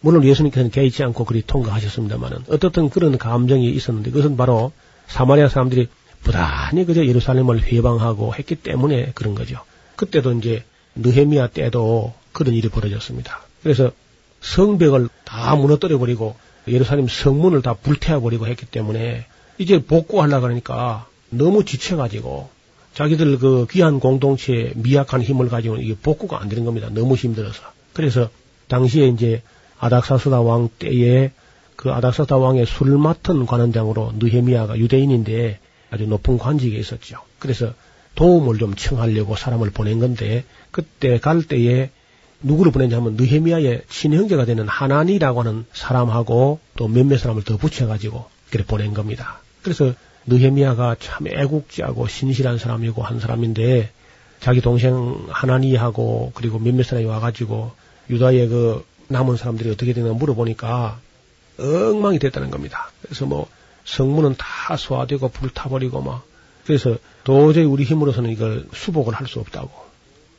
[0.00, 4.72] 물론 예수님께서는 개의치 않고 그리 통과하셨습니다만은 어떻든 그런 감정이 있었는데 그것은 바로
[5.06, 5.88] 사마리아 사람들이
[6.22, 9.60] 부단히 그저 예루살렘을 회방하고 했기 때문에 그런 거죠.
[9.96, 10.64] 그때도 이제
[10.96, 13.42] 느헤미야 때도 그런 일이 벌어졌습니다.
[13.62, 13.92] 그래서
[14.40, 16.36] 성벽을 다 무너뜨려 버리고
[16.68, 19.26] 예루살렘 성문을 다 불태워 버리고 했기 때문에
[19.58, 22.48] 이제 복구하려 그러니까 너무 지쳐가지고
[22.94, 26.88] 자기들 그 귀한 공동체의 미약한 힘을 가지고 이게 복구가 안 되는 겁니다.
[26.92, 27.62] 너무 힘들어서.
[27.92, 28.30] 그래서
[28.68, 29.42] 당시에 이제
[29.78, 31.32] 아닥사스다 왕 때에
[31.76, 35.58] 그 아닥사스다 왕의 술 맡은 관원장으로 느헤미야가 유대인인데
[35.90, 37.18] 아주 높은 관직에 있었죠.
[37.38, 37.72] 그래서
[38.14, 41.90] 도움을 좀 청하려고 사람을 보낸 건데 그때 갈 때에
[42.42, 48.64] 누구를 보냈냐 하면 느헤미야의 친형제가 되는 하나니라고 하는 사람하고 또 몇몇 사람을 더 붙여가지고 그래
[48.64, 49.40] 보낸 겁니다.
[49.62, 49.94] 그래서
[50.26, 53.90] 느헤미야가 참 애국자고 신실한 사람이고 한 사람인데
[54.40, 57.72] 자기 동생 하나니하고 그리고 몇몇 사람이 와가지고
[58.10, 60.98] 유다의 그 남은 사람들이 어떻게 되나 물어보니까
[61.58, 62.90] 엉망이 됐다는 겁니다.
[63.02, 63.48] 그래서 뭐
[63.84, 66.24] 성문은 다 소화되고 불타버리고 막
[66.66, 69.70] 그래서 도저히 우리 힘으로서는 이걸 수복을 할 수 없다고.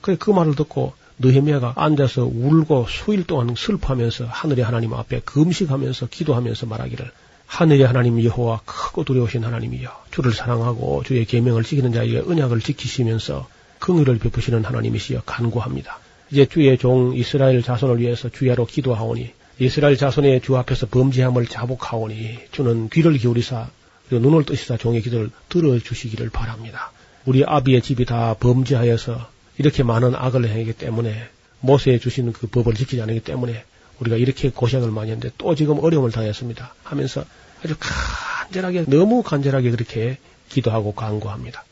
[0.02, 6.66] 그래 그 말을 듣고 느헤미야가 앉아서 울고 수일 동안 슬퍼하면서 하늘의 하나님 앞에 금식하면서 기도하면서
[6.66, 7.12] 말하기를
[7.48, 13.48] 하늘의 하나님 여호와 크고 두려우신 하나님이여 주를 사랑하고 주의 계명을 지키는 자에게 언약을 지키시면서
[13.80, 16.00] 긍휼을 베푸시는 하나님이시여 간구합니다.
[16.32, 22.90] 이제 주의 종 이스라엘 자손을 위해서 주야로 기도하오니 이스라엘 자손의 주 앞에서 범죄함을 자복하오니 주는
[22.90, 23.70] 귀를 기울이사
[24.10, 26.92] 그리고 눈을 뜨시사 종의 기도를 들어주시기를 바랍니다.
[27.26, 31.30] 우리 아비의 집이 다 범죄하여서 이렇게 많은 악을 행하기 때문에
[31.62, 33.64] 모세에 주시는 그 법을 지키지 않기 때문에
[34.00, 36.74] 우리가 이렇게 고생을 많이 했는데 또 지금 어려움을 당했습니다.
[36.84, 37.24] 하면서
[37.64, 40.18] 아주 간절하게 너무 간절하게 그렇게
[40.50, 41.64] 기도하고 간구합니다.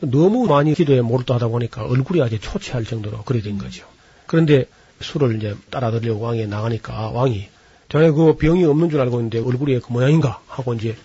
[0.00, 3.86] 너무 많이 기도에 몰두하다 보니까 얼굴이 아주 초췌할 정도로 그래 된 거죠.
[4.26, 4.66] 그런데
[5.00, 7.48] 술을 이제 따라들려고 왕에 나가니까 왕이
[7.88, 10.96] 자네 그 병이 없는 줄 알고 있는데 얼굴이 그 모양인가 하고 이제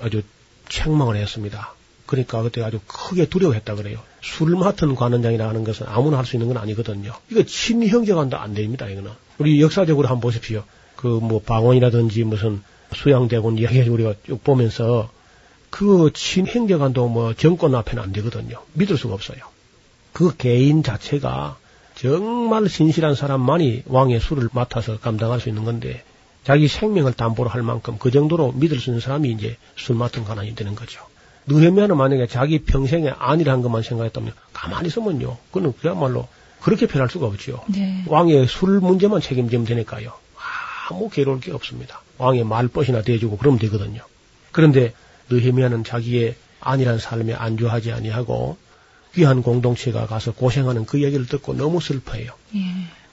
[0.00, 0.22] 아주
[0.68, 1.74] 책망을 했습니다.
[2.06, 3.98] 그러니까 그때 아주 크게 두려워했다 그래요.
[4.20, 7.12] 술 맡은 관원장이라 하는 것은 아무나 할 수 있는 건 아니거든요.
[7.30, 9.10] 이거 친형제간도 안 됩니다, 이거는.
[9.38, 10.64] 우리 역사적으로 한번 보십시오.
[10.96, 12.62] 그 뭐 방언이라든지 무슨
[12.94, 15.10] 수양대군 이야기 우리가 쭉 보면서
[15.70, 18.62] 그 친형제간도 뭐 정권 앞에는 안 되거든요.
[18.72, 19.38] 믿을 수가 없어요.
[20.12, 21.58] 그 개인 자체가
[21.94, 26.02] 정말 신실한 사람만이 왕의 술을 맡아서 감당할 수 있는 건데
[26.44, 30.54] 자기 생명을 담보로 할 만큼 그 정도로 믿을 수 있는 사람이 이제 술 맡은 관원이
[30.54, 31.00] 되는 거죠.
[31.46, 35.36] 느헤미야는 만약에 자기 평생에 아니라는 것만 생각했다면 가만히 있으면요.
[35.52, 36.28] 그는 그야말로
[36.66, 37.60] 그렇게 변할 수가 없지요.
[37.68, 38.02] 네.
[38.08, 40.12] 왕의 술 문제만 책임지면 되니까요.
[40.90, 42.02] 아무 괴로울 게 없습니다.
[42.18, 44.02] 왕의 말벗이나 대주고 그러면 되거든요.
[44.50, 44.92] 그런데
[45.30, 48.56] 느헤미야는 자기의 아니란 삶에 안주하지 아니하고
[49.14, 52.32] 귀한 공동체가 가서 고생하는 그 얘기를 듣고 너무 슬퍼해요.
[52.56, 52.60] 예.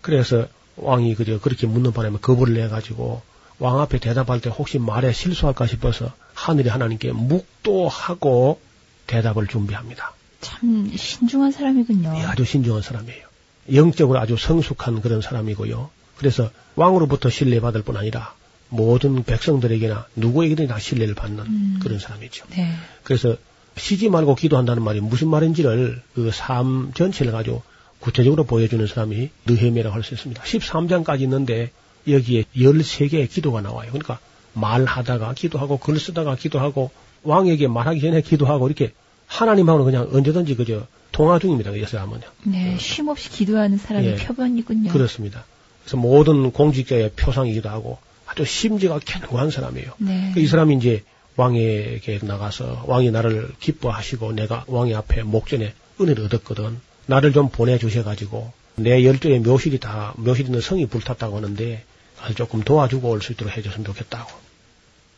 [0.01, 3.21] 그래서 왕이 그저 그렇게 묻는 바람에 거부를 내가지고
[3.59, 8.59] 왕 앞에 대답할 때 혹시 말에 실수할까 싶어서 하늘의 하나님께 묵도하고
[9.05, 10.11] 대답을 준비합니다.
[10.41, 12.15] 참 신중한 사람이군요.
[12.17, 13.32] 예, 아주 신중한 사람이에요.
[13.71, 15.89] 영적으로 아주 성숙한 그런 사람이고요.
[16.17, 18.33] 그래서 왕으로부터 신뢰받을 뿐 아니라
[18.69, 21.79] 모든 백성들에게나 누구에게든 다 신뢰를 받는 음.
[21.81, 22.45] 그런 사람이죠.
[22.51, 22.73] 네.
[23.03, 23.35] 그래서
[23.77, 27.63] 쉬지 말고 기도한다는 말이 무슨 말인지를 그 삶 전체를 가지고
[27.99, 30.43] 구체적으로 보여주는 사람이 느헤미라고 할 수 있습니다.
[30.43, 31.71] 13장까지 있는데
[32.07, 33.89] 여기에 13개의 기도가 나와요.
[33.91, 34.19] 그러니까
[34.53, 36.91] 말하다가 기도하고 글 쓰다가 기도하고
[37.23, 38.91] 왕에게 말하기 전에 기도하고 이렇게
[39.37, 41.71] 하나님하고는 그냥 언제든지 그저 통화 중입니다.
[41.71, 42.21] 이 사람은요.
[42.43, 44.91] 네, 쉼 없이 기도하는 사람의 예, 표본이군요.
[44.91, 45.43] 그렇습니다.
[45.81, 49.91] 그래서 모든 공직자의 표상이기도 하고 아주 심지가 견고한 사람이에요.
[49.97, 50.31] 네.
[50.35, 51.03] 그이 사람이 이제
[51.35, 56.79] 왕에게 나가서 왕이 나를 기뻐하시고 내가 왕의 앞에 목전에 은혜를 얻었거든.
[57.07, 61.83] 나를 좀 보내주셔가지고 내 열조의 묘실이 다 묘실 있는 성이 불탔다고 하는데
[62.19, 64.31] 가서 조금 도와주고 올 수 있도록 해줬으면 좋겠다고.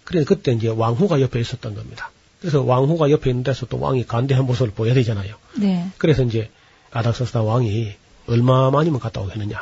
[0.05, 2.11] 그래서 그때 이제 왕후가 옆에 있었던 겁니다.
[2.45, 5.35] 그래서 왕후가 옆에 있는 데서 또 왕이 간대한 모습을 보여야 되잖아요.
[5.57, 5.87] 네.
[5.97, 6.51] 그래서 이제
[6.91, 7.91] 아닥사스다 왕이
[8.27, 9.59] 얼마만이면 갔다 오겠느냐.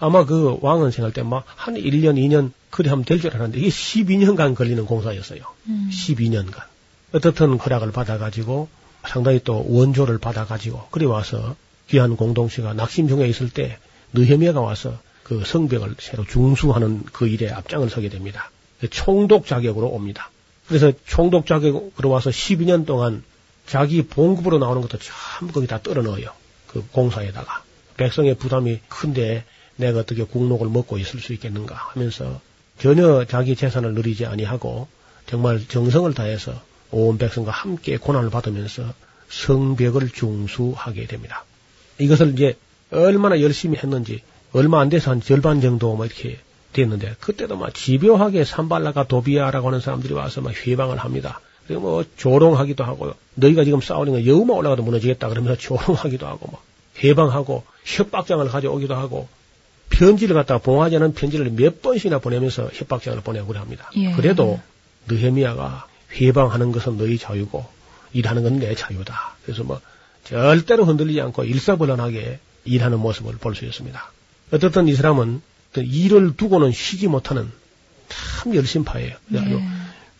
[0.00, 3.68] 아마 그 왕은 생각할 때 막 한 1년, 2년 그리 하면 될 줄 알았는데 이게
[3.68, 5.42] 12년간 걸리는 공사였어요.
[5.68, 5.90] 음.
[5.92, 6.64] 12년간.
[7.12, 8.68] 어떻든 허락을 받아가지고
[9.08, 11.54] 상당히 또 원조를 받아가지고 그리 와서
[11.88, 13.78] 귀한 공동체가 낙심 중에 있을 때
[14.12, 18.50] 느헤미야가 와서 그 성벽을 새로 중수하는 그 일에 앞장을 서게 됩니다.
[18.90, 20.30] 총독 자격으로 옵니다.
[20.66, 23.22] 그래서 총독 자격으로 와서 12년 동안
[23.66, 26.30] 자기 봉급으로 나오는 것도 전부 거기 다 떨어 넣어요.
[26.66, 27.62] 그 공사에다가.
[27.96, 29.44] 백성의 부담이 큰데
[29.76, 32.40] 내가 어떻게 국록을 먹고 있을 수 있겠는가 하면서
[32.78, 34.88] 전혀 자기 재산을 누리지 아니하고
[35.26, 38.92] 정말 정성을 다해서 온 백성과 함께 고난을 받으면서
[39.28, 41.44] 성벽을 중수하게 됩니다.
[41.98, 42.56] 이것을 이제
[42.90, 44.22] 얼마나 열심히 했는지
[44.52, 46.38] 얼마 안 돼서 한 절반 정도 뭐 이렇게
[46.74, 51.40] 됐는데 그때도 막 집요하게 산발라가 도비아라고 하는 사람들이 와서 막 회방을 합니다.
[51.66, 56.62] 그리고 뭐 조롱하기도 하고 너희가 지금 싸우는 거 여우만 올라가도 무너지겠다 그러면서 조롱하기도 하고 막
[57.02, 59.28] 해방하고 협박장을 가져오기도 하고
[59.88, 63.90] 편지를 갖다가 봉하지 않은 편지를 몇 번씩이나 보내면서 협박장을 보내고 합니다.
[63.96, 64.12] 예.
[64.12, 64.60] 그래도
[65.08, 67.64] 느헤미야가 회방하는 것은 너희 자유고
[68.12, 69.36] 일하는 건 내 자유다.
[69.44, 69.80] 그래서 뭐
[70.24, 74.12] 절대로 흔들리지 않고 일사불란하게 일하는 모습을 볼 수 있습니다.
[74.52, 77.50] 어떻든 이 사람은 그 일을 두고는 쉬지 못하는
[78.08, 79.16] 참 열심파예요.
[79.28, 79.68] 네.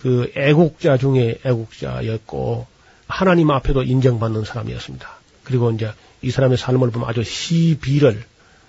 [0.00, 2.66] 그 애국자 중에 애국자였고
[3.06, 5.08] 하나님 앞에도 인정받는 사람이었습니다.
[5.44, 8.24] 그리고 이제 이 사람의 삶을 보면 아주 시비를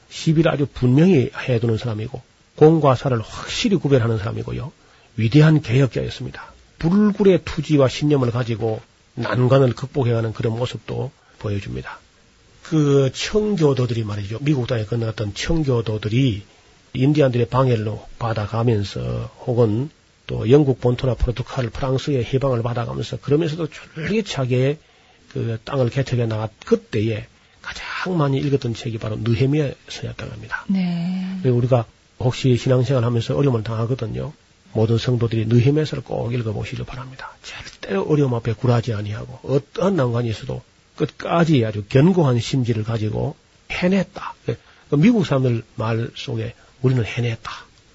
[0.09, 2.21] 시비를 아주 분명히 해두는 사람이고
[2.55, 4.71] 공과 사를 확실히 구별하는 사람이고요.
[5.17, 6.53] 위대한 개혁자였습니다.
[6.79, 8.81] 불굴의 투지와 신념을 가지고
[9.15, 11.99] 난관을 극복해가는 그런 모습도 보여줍니다.
[12.63, 14.39] 그 청교도들이 말이죠.
[14.41, 16.43] 미국 땅에 건너갔던 청교도들이
[16.95, 19.89] 인디안들의 방해를 받아가면서 혹은
[20.27, 24.77] 또 영국 본토나 포르투갈, 프랑스의 해방을 받아가면서 그러면서도 쫄깃하게
[25.31, 27.27] 그 땅을 개척해 나갔 그때에
[27.61, 30.65] 가장 많이 읽었던 책이 바로 느헤미야 서였다고 합니다.
[30.67, 31.41] 네.
[31.43, 31.85] 우리가
[32.19, 34.33] 혹시 신앙생활 하면서 어려움을 당하거든요.
[34.73, 37.31] 모든 성도들이 느헤미야서를 꼭 읽어보시길 바랍니다.
[37.43, 40.61] 절대로 어려움 앞에 굴하지 아니하고 어떠한 난관이 있어도
[40.95, 43.35] 끝까지 아주 견고한 심지를 가지고
[43.71, 44.35] 해냈다.
[44.49, 44.57] 예.
[44.89, 46.53] 그 미국 사람들 말 속에
[46.85, 47.51] 우리는 해냈다.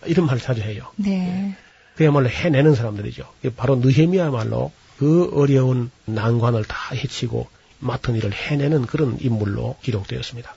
[0.06, 0.88] 이런 말을 자주 해요.
[0.96, 1.56] 네.
[1.94, 3.24] 그야말로 해내는 사람들이죠.
[3.56, 7.48] 바로 느헤미야말로 그 어려운 난관을 다 해치고
[7.78, 10.54] 맡은 일을 해내는 그런 인물로 기록되었습니다.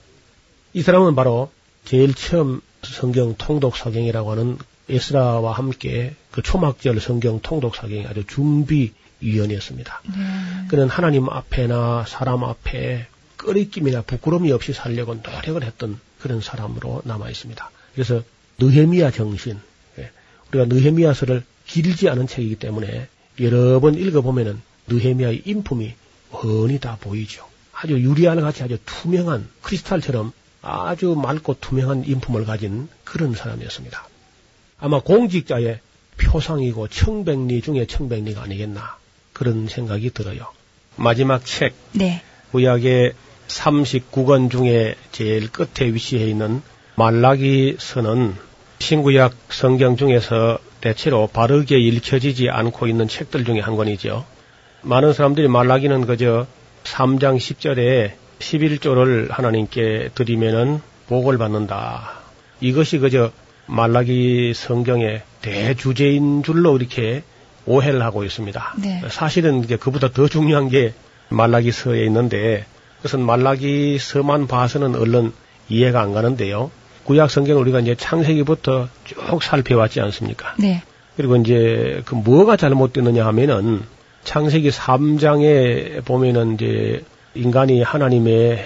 [0.73, 1.51] 이 사람은 바로
[1.85, 4.57] 제일 처음 성경 통독 사경이라고 하는
[4.89, 10.01] 에스라와 함께 그 초막절 성경 통독 사경이 아주 준비 위원이었습니다.
[10.05, 10.67] 네.
[10.69, 13.05] 그는 하나님 앞에나 사람 앞에
[13.37, 17.69] 꺼리낌이나 부끄러움이 없이 살려고 노력을 했던 그런 사람으로 남아 있습니다.
[17.93, 18.23] 그래서
[18.59, 19.59] 느헤미야 정신,
[19.99, 20.11] 예,
[20.49, 23.07] 우리가 느헤미야서를 길지 않은 책이기 때문에
[23.39, 25.93] 여러 번 읽어보면은 느헤미야의 인품이
[26.31, 27.47] 훤히 다 보이죠.
[27.73, 34.07] 아주 유리알 같이 아주 투명한 크리스탈처럼 아주 맑고 투명한 인품을 가진 그런 사람이었습니다.
[34.79, 35.79] 아마 공직자의
[36.17, 38.97] 표상이고 청백리 중에 청백리가 아니겠나
[39.33, 40.47] 그런 생각이 들어요.
[40.95, 42.21] 마지막 책 네.
[42.51, 43.13] 구약의
[43.47, 46.61] 39권 중에 제일 끝에 위치해 있는
[46.95, 48.35] 말라기서는
[48.79, 54.25] 신구약 성경 중에서 대체로 바르게 읽혀지지 않고 있는 책들 중에 한 권이죠.
[54.81, 56.45] 많은 사람들이 말라기는 그저
[56.83, 62.11] 3장 10절에 11조를 하나님께 드리면은 복을 받는다.
[62.59, 63.31] 이것이 그저
[63.65, 67.23] 말라기 성경의 대주제인 줄로 이렇게
[67.65, 68.73] 오해를 하고 있습니다.
[68.81, 69.01] 네.
[69.09, 70.93] 사실은 이제 그보다 더 중요한 게
[71.29, 72.65] 말라기서에 있는데
[72.97, 75.31] 그것은 말라기서만 봐서는 얼른
[75.69, 76.71] 이해가 안 가는데요.
[77.05, 80.55] 구약 성경을 우리가 이제 창세기부터 쭉 살펴왔지 않습니까?
[80.57, 80.83] 네.
[81.15, 83.83] 그리고 이제 그 뭐가 잘못됐느냐 하면은
[84.23, 87.03] 창세기 3장에 보면은 이제
[87.35, 88.65] 인간이 하나님의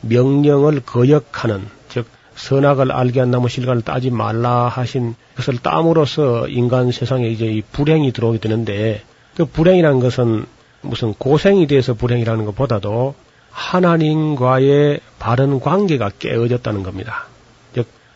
[0.00, 7.28] 명령을 거역하는 즉 선악을 알게 한 나무 실과를 따지 말라 하신 것을 땀으로써 인간 세상에
[7.28, 9.02] 이제 이 불행이 들어오게 되는데
[9.36, 10.46] 그 불행이라는 것은
[10.80, 13.14] 무슨 고생이 돼서 불행이라는 것보다도
[13.50, 17.26] 하나님과의 바른 관계가 깨어졌다는 겁니다.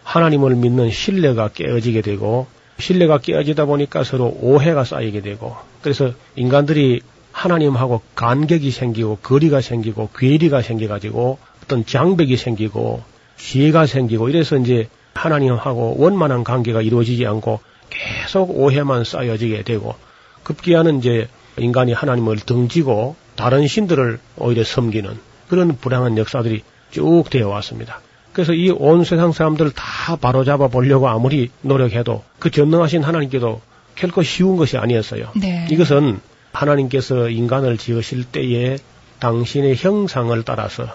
[0.02, 2.46] 즉 하나님을 믿는 신뢰가 깨어지게 되고
[2.78, 7.00] 신뢰가 깨어지다 보니까 서로 오해가 쌓이게 되고 그래서 인간들이
[7.32, 13.02] 하나님하고 간격이 생기고 거리가 생기고 괴리가 생겨가지고 어떤 장벽이 생기고
[13.38, 19.94] 기회가 생기고 이래서 이제 하나님하고 원만한 관계가 이루어지지 않고 계속 오해만 쌓여지게 되고
[20.42, 21.28] 급기야는 이제
[21.58, 28.00] 인간이 하나님을 등지고 다른 신들을 오히려 섬기는 그런 불행한 역사들이 쭉 되어 왔습니다.
[28.32, 33.60] 그래서 이 온 세상 사람들을 다 바로잡아 보려고 아무리 노력해도 그 전능하신 하나님께도
[33.94, 35.28] 결코 쉬운 것이 아니었어요.
[35.36, 35.66] 네.
[35.70, 36.20] 이것은
[36.52, 38.78] 하나님께서 인간을 지으실 때에
[39.18, 40.88] 당신의 형상을 따라서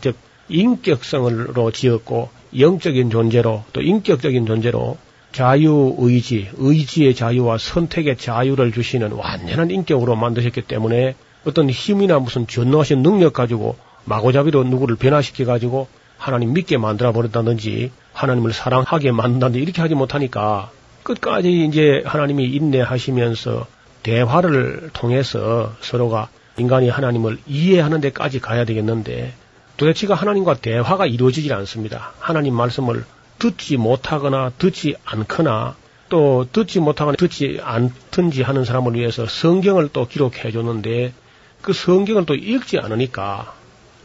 [0.00, 0.16] 즉
[0.48, 2.28] 인격성으로 지었고
[2.58, 4.98] 영적인 존재로 또 인격적인 존재로
[5.32, 11.14] 자유 의지, 의지의 자유와 선택의 자유를 주시는 완전한 인격으로 만드셨기 때문에
[11.46, 15.88] 어떤 힘이나 무슨 전능하신 능력 가지고 마구잡이로 누구를 변화시켜 가지고
[16.22, 20.70] 하나님 믿게 만들어 버렸다든지 하나님을 사랑하게 만든다든지 이렇게 하지 못하니까
[21.02, 23.66] 끝까지 이제 하나님이 인내하시면서
[24.04, 29.34] 대화를 통해서 서로가 인간이 하나님을 이해하는 데까지 가야 되겠는데
[29.76, 32.12] 도대체가 하나님과 대화가 이루어지질 않습니다.
[32.20, 33.04] 하나님 말씀을
[33.40, 35.74] 듣지 못하거나 듣지 않거나
[36.08, 41.14] 또 듣지 못하거나 듣지 않든지 하는 사람을 위해서 성경을 또 기록해 줬는데
[41.62, 43.54] 그 성경을 또 읽지 않으니까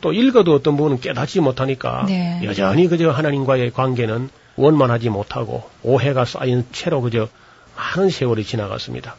[0.01, 2.41] 또 읽어도 어떤 부분은 깨닫지 못하니까 네.
[2.43, 7.27] 여전히 그저 하나님과의 관계는 원만하지 못하고 오해가 쌓인 채로 그저
[7.75, 9.15] 많은 세월이 지나갔습니다.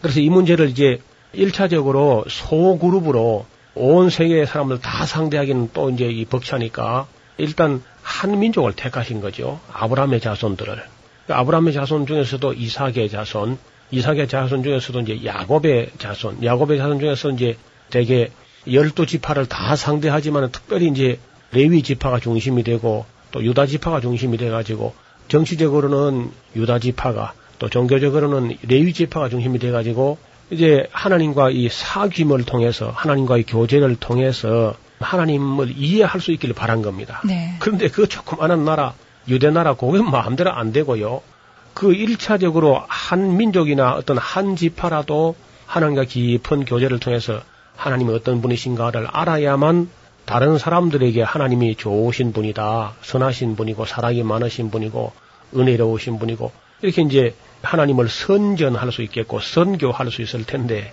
[0.00, 1.00] 그래서 이 문제를 이제
[1.34, 7.06] 1차적으로 소그룹으로 온 세계의 사람들 다 상대하기는 또 이제 이 벅차니까
[7.36, 9.60] 일단 한 민족을 택하신 거죠.
[9.72, 10.82] 아브라함의 자손들을.
[11.26, 13.58] 그 아브라함의 자손 중에서도 이삭의 자손,
[13.90, 17.56] 이삭의 자손 중에서도 이제 야곱의 자손, 야곱의 자손 중에서 이제
[17.90, 18.30] 대개
[18.70, 21.18] 열두 지파를 다 상대하지만 특별히 이제
[21.52, 24.94] 레위 지파가 중심이 되고 또 유다 지파가 중심이 돼 가지고
[25.28, 30.18] 정치적으로는 유다 지파가 또 종교적으로는 레위 지파가 중심이 돼 가지고
[30.50, 37.20] 이제 하나님과 이 사귐을 통해서 하나님과의 교제를 통해서 하나님을 이해할 수 있기를 바란 겁니다.
[37.24, 37.54] 네.
[37.58, 38.94] 그런데 그 조그마한 나라
[39.28, 41.20] 유대 나라 그게 마음대로 안 되고요.
[41.74, 45.36] 그 1차적으로 한 민족이나 어떤 한 지파라도
[45.66, 47.42] 하나님과 깊은 교제를 통해서
[47.78, 49.88] 하나님이 어떤 분이신가를 알아야만
[50.24, 55.12] 다른 사람들에게 하나님이 좋으신 분이다, 선하신 분이고 사랑이 많으신 분이고
[55.56, 56.50] 은혜로우신 분이고
[56.82, 60.92] 이렇게 이제 하나님을 선전할 수 있겠고 선교할 수 있을 텐데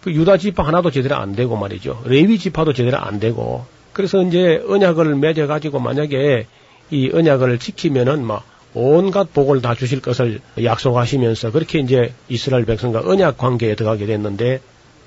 [0.00, 2.02] 그 유다 지파 하나도 제대로 안 되고 말이죠.
[2.06, 6.46] 레위 지파도 제대로 안 되고 그래서 이제 언약을 맺어 가지고 만약에
[6.90, 8.42] 이 언약을 지키면은 막
[8.74, 14.60] 온갖 복을 다 주실 것을 약속하시면서 그렇게 이제 이스라엘 백성과 언약 관계에 들어가게 됐는데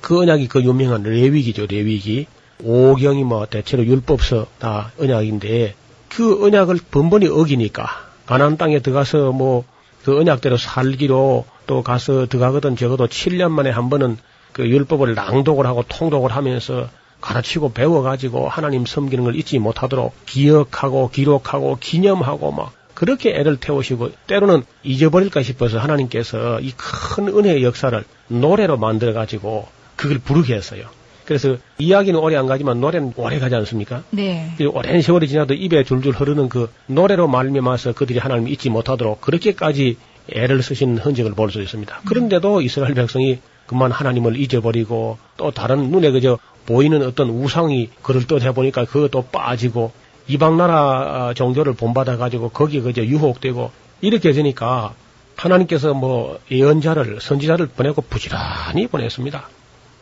[0.06, 2.28] 그 언약이 그 유명한 레위기죠, 레위기.
[2.64, 5.76] 오경이 뭐 대체로 율법서 다 언약인데
[6.10, 7.88] 그 언약을 번번이 어기니까
[8.26, 9.66] 가나안 땅에 들어가서 뭐
[10.06, 14.20] 그 언약대로 살기로 또 가서 들어가거든 적어도 7년 만에 한 번은
[14.52, 16.88] 그 율법을 낭독을 하고 통독을 하면서
[17.22, 24.64] 가르치고 배워가지고 하나님 섬기는 걸 잊지 못하도록 기억하고 기록하고 기념하고 막 그렇게 애를 태우시고 때로는
[24.84, 30.88] 잊어버릴까 싶어서 하나님께서 이 큰 은혜의 역사를 노래로 만들어 가지고 그걸 부르게 했어요.
[31.26, 34.04] 그래서 이야기는 오래 안 가지만 노래는 오래 가지 않습니까?
[34.12, 34.56] 네.
[34.72, 39.98] 오랜 세월이 지나도 입에 줄줄 흐르는 그 노래로 말미암아서 그들이 하나님을 잊지 못하도록 그렇게까지
[40.32, 42.02] 애를 쓰신 흔적을 볼 수 있습니다.
[42.06, 46.38] 그런데도 이스라엘 백성이 그만 하나님을 잊어버리고 또 다른 눈에 그저
[46.68, 49.92] 보이는 어떤 우상이 그를 떠해 보니까 그것도 빠지고
[50.28, 53.72] 이방 나라 종교를 본받아 가지고 거기에 그저 유혹되고
[54.02, 54.94] 이렇게 되니까
[55.36, 59.50] 하나님께서 뭐 예언자를 선지자를 보내고 부지런히 보냈습니다.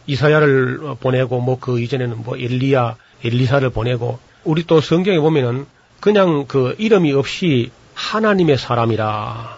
[0.06, 5.66] 이사야를 보내고 뭐 그 이전에는 뭐 엘리야, 엘리사를 보내고 우리 또 성경에 보면은
[6.00, 9.58] 그냥 그 이름이 없이 하나님의 사람이라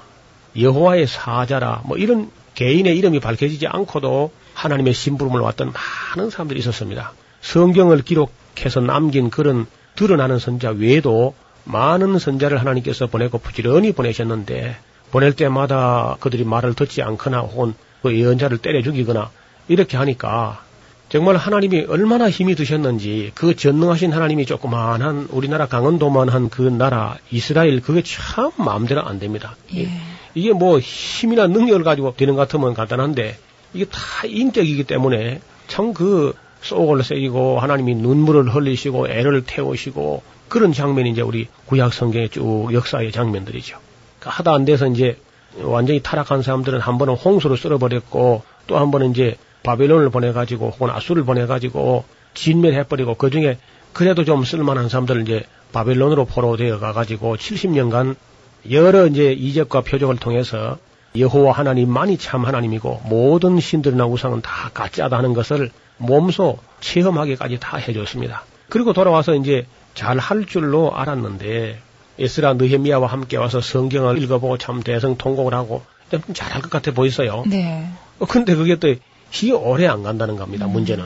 [0.59, 5.73] 여호와의 사자라 뭐 이런 개인의 이름이 밝혀지지 않고도 하나님의 심부름을 왔던
[6.15, 7.13] 많은 사람들이 있었습니다.
[7.41, 9.65] 성경을 기록해서 남긴 그런
[9.95, 11.33] 드러나는 선자 외에도
[11.65, 14.77] 많은 선자를 하나님께서 보내고 부지런히 보내셨는데
[15.11, 19.31] 보낼 때마다 그들이 말을 듣지 않거나 혹은 그 예언자를 때려 죽이거나
[19.67, 20.63] 이렇게 하니까
[21.09, 28.01] 정말 하나님이 얼마나 힘이 드셨는지 그 전능하신 하나님이 조그만한 우리나라 강원도만한 그 나라 이스라엘 그게
[28.01, 29.55] 참 마음대로 안 됩니다.
[29.75, 29.87] 예.
[30.33, 33.37] 이게 뭐 힘이나 능력을 가지고 되는 것 같으면 간단한데
[33.73, 41.21] 이게 다 인격이기 때문에 참그 속을 새기고 하나님이 눈물을 흘리시고 애를 태우시고 그런 장면이 이제
[41.21, 43.77] 우리 구약 성경의 쭉 역사의 장면들이죠.
[44.19, 45.17] 그러니까 하다 안 돼서 이제
[45.61, 51.23] 완전히 타락한 사람들은 한 번은 홍수로 쓸어버렸고 또 한 번은 이제 바벨론을 보내가지고 혹은 아수를
[51.23, 53.57] 보내가지고 진멸해버리고 그 중에
[53.93, 55.43] 그래도 좀 쓸만한 사람들을 이제
[55.73, 58.15] 바벨론으로 포로되어 가가지고 70년간
[58.71, 60.77] 여러 이제 이적과 표적을 통해서
[61.17, 68.43] 여호와 하나님만이 참 하나님이고 모든 신들이나 우상은 다 가짜다 하는 것을 몸소 체험하기까지 다 해줬습니다.
[68.69, 71.79] 그리고 돌아와서 이제 잘 할 줄로 알았는데
[72.19, 77.43] 에스라 느헤미야와 함께 와서 성경을 읽어보고 참 대성 통곡을 하고 좀 잘할 것 같아 보였어요.
[77.47, 77.87] 네.
[78.19, 78.93] 어, 근데 그게 또
[79.35, 80.65] 히 오래 안 간다는 겁니다.
[80.65, 80.71] 음.
[80.71, 81.05] 문제는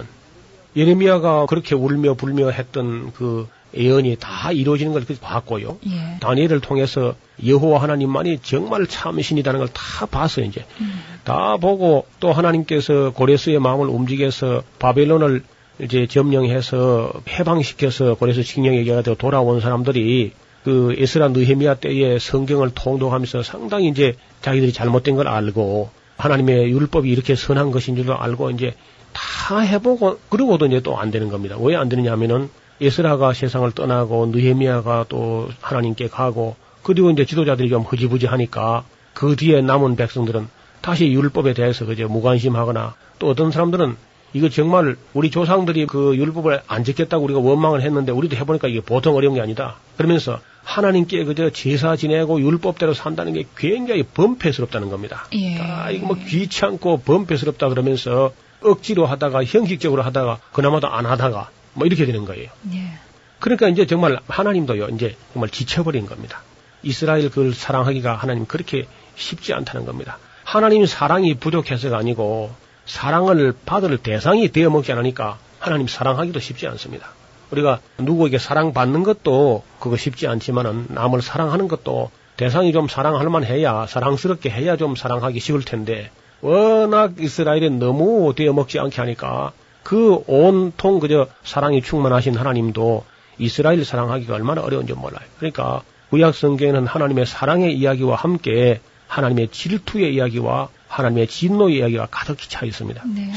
[0.75, 5.77] 예레미야가 그렇게 울며 불며 했던 그 예언이 다 이루어지는 걸 봤고요.
[5.87, 6.19] 예.
[6.19, 7.15] 다니엘을 통해서
[7.45, 10.45] 여호와 하나님만이 정말 참신이라는 걸 다 봤어요.
[10.45, 11.01] 이제 음.
[11.23, 15.43] 다 보고 또 하나님께서 고레스의 마음을 움직여서 바벨론을
[15.81, 23.87] 이제 점령해서 해방시켜서 고레스 계가 되어 돌아온 사람들이 그 에스라 느헤미야 때에 성경을 통독하면서 상당히
[23.87, 25.89] 이제 자기들이 잘못된 걸 알고
[26.19, 28.75] 하나님의 율법이 이렇게 선한 것인 줄도 알고 이제
[29.13, 31.55] 다 해보고 그러고도 이제 또 안 되는 겁니다.
[31.59, 32.49] 왜 안 되느냐 하면은
[32.81, 39.95] 에스라가 세상을 떠나고 느헤미야가 또 하나님께 가고 그리고 이제 지도자들이 좀 흐지부지하니까 그 뒤에 남은
[39.95, 40.47] 백성들은
[40.81, 43.97] 다시 율법에 대해서 그저 무관심하거나 또 어떤 사람들은
[44.33, 49.15] 이거 정말 우리 조상들이 그 율법을 안 지켰다고 우리가 원망을 했는데 우리도 해보니까 이게 보통
[49.15, 49.75] 어려운 게 아니다.
[49.97, 55.25] 그러면서 하나님께 그저 제사 지내고 율법대로 산다는 게 굉장히 범패스럽다는 겁니다.
[55.33, 55.57] 예.
[55.59, 62.05] 아, 이거 뭐 귀찮고 범패스럽다 그러면서 억지로 하다가 형식적으로 하다가 그나마도 안 하다가 뭐 이렇게
[62.05, 62.49] 되는 거예요.
[62.73, 62.91] 예.
[63.39, 66.41] 그러니까 이제 정말 하나님도요, 이제 정말 지쳐버린 겁니다.
[66.83, 70.17] 이스라엘 그걸 사랑하기가 하나님 그렇게 쉽지 않다는 겁니다.
[70.43, 72.51] 하나님 사랑이 부족해서가 아니고
[72.89, 77.09] 사랑을 받을 대상이 되어 먹지 않으니까 하나님 사랑하기도 쉽지 않습니다.
[77.51, 84.49] 우리가 누구에게 사랑받는 것도 그거 쉽지 않지만은 남을 사랑하는 것도 대상이 좀 사랑할 만해야 사랑스럽게
[84.49, 86.09] 해야 좀 사랑하기 쉬울 텐데
[86.41, 89.51] 워낙 이스라엘이 너무 되어 먹지 않게 하니까
[89.83, 93.05] 그 온통 그저 사랑이 충만하신 하나님도
[93.37, 95.25] 이스라엘 사랑하기가 얼마나 어려운지 몰라요.
[95.37, 102.65] 그러니까 구약 성경에는 하나님의 사랑의 이야기와 함께 하나님의 질투의 이야기와 하나님의 진노의 이야기가 가득히 차
[102.65, 103.03] 있습니다.
[103.15, 103.31] 네.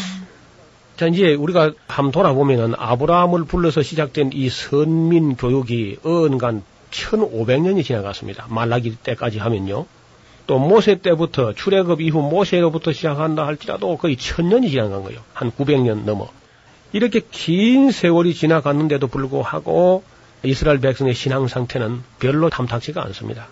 [0.97, 8.47] 자, 이제 우리가 한번 돌아보면은 아브라함을 불러서 시작된 이 선민 교육이 언간 1500년이 지나갔습니다.
[8.49, 9.87] 말라기 때까지 하면요.
[10.47, 15.21] 또 모세 때부터 출애굽 이후 모세로부터 시작한다 할지라도 거의 천년이 지나간 거예요.
[15.33, 16.29] 한 900년 넘어.
[16.93, 20.03] 이렇게 긴 세월이 지나갔는데도 불구하고
[20.43, 23.47] 이스라엘 백성의 신앙 상태는 별로 탐탁지가 않습니다.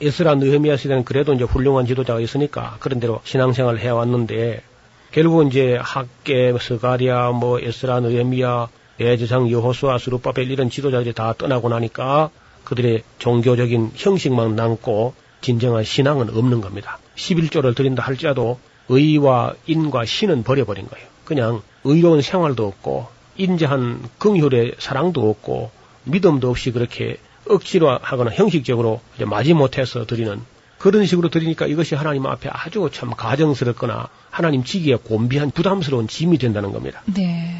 [0.00, 4.62] 에스라 느헤미야 시대는 그래도 이제 훌륭한 지도자가 있으니까 그런 대로 신앙생활을 해왔는데
[5.10, 8.68] 결국 이제 학개, 스가랴, 뭐 에스라, 느헤미야,
[9.00, 12.30] 대제사장 여호수아, 스룹바벨 이런 지도자들이 다 떠나고 나니까
[12.64, 16.98] 그들의 종교적인 형식만 남고 진정한 신앙은 없는 겁니다.
[17.16, 21.06] 11조를 드린다 할지라도 의와 인과 신은 버려버린 거예요.
[21.24, 25.70] 그냥 의로운 생활도 없고 인자한 긍휼의 사랑도 없고
[26.04, 27.18] 믿음도 없이 그렇게
[27.48, 30.40] 억지로 하거나 형식적으로 마지 못해서 드리는
[30.78, 36.72] 그런 식으로 드리니까 이것이 하나님 앞에 아주 참 가정스럽거나 하나님 지기에 곤비한 부담스러운 짐이 된다는
[36.72, 37.02] 겁니다.
[37.06, 37.54] 네.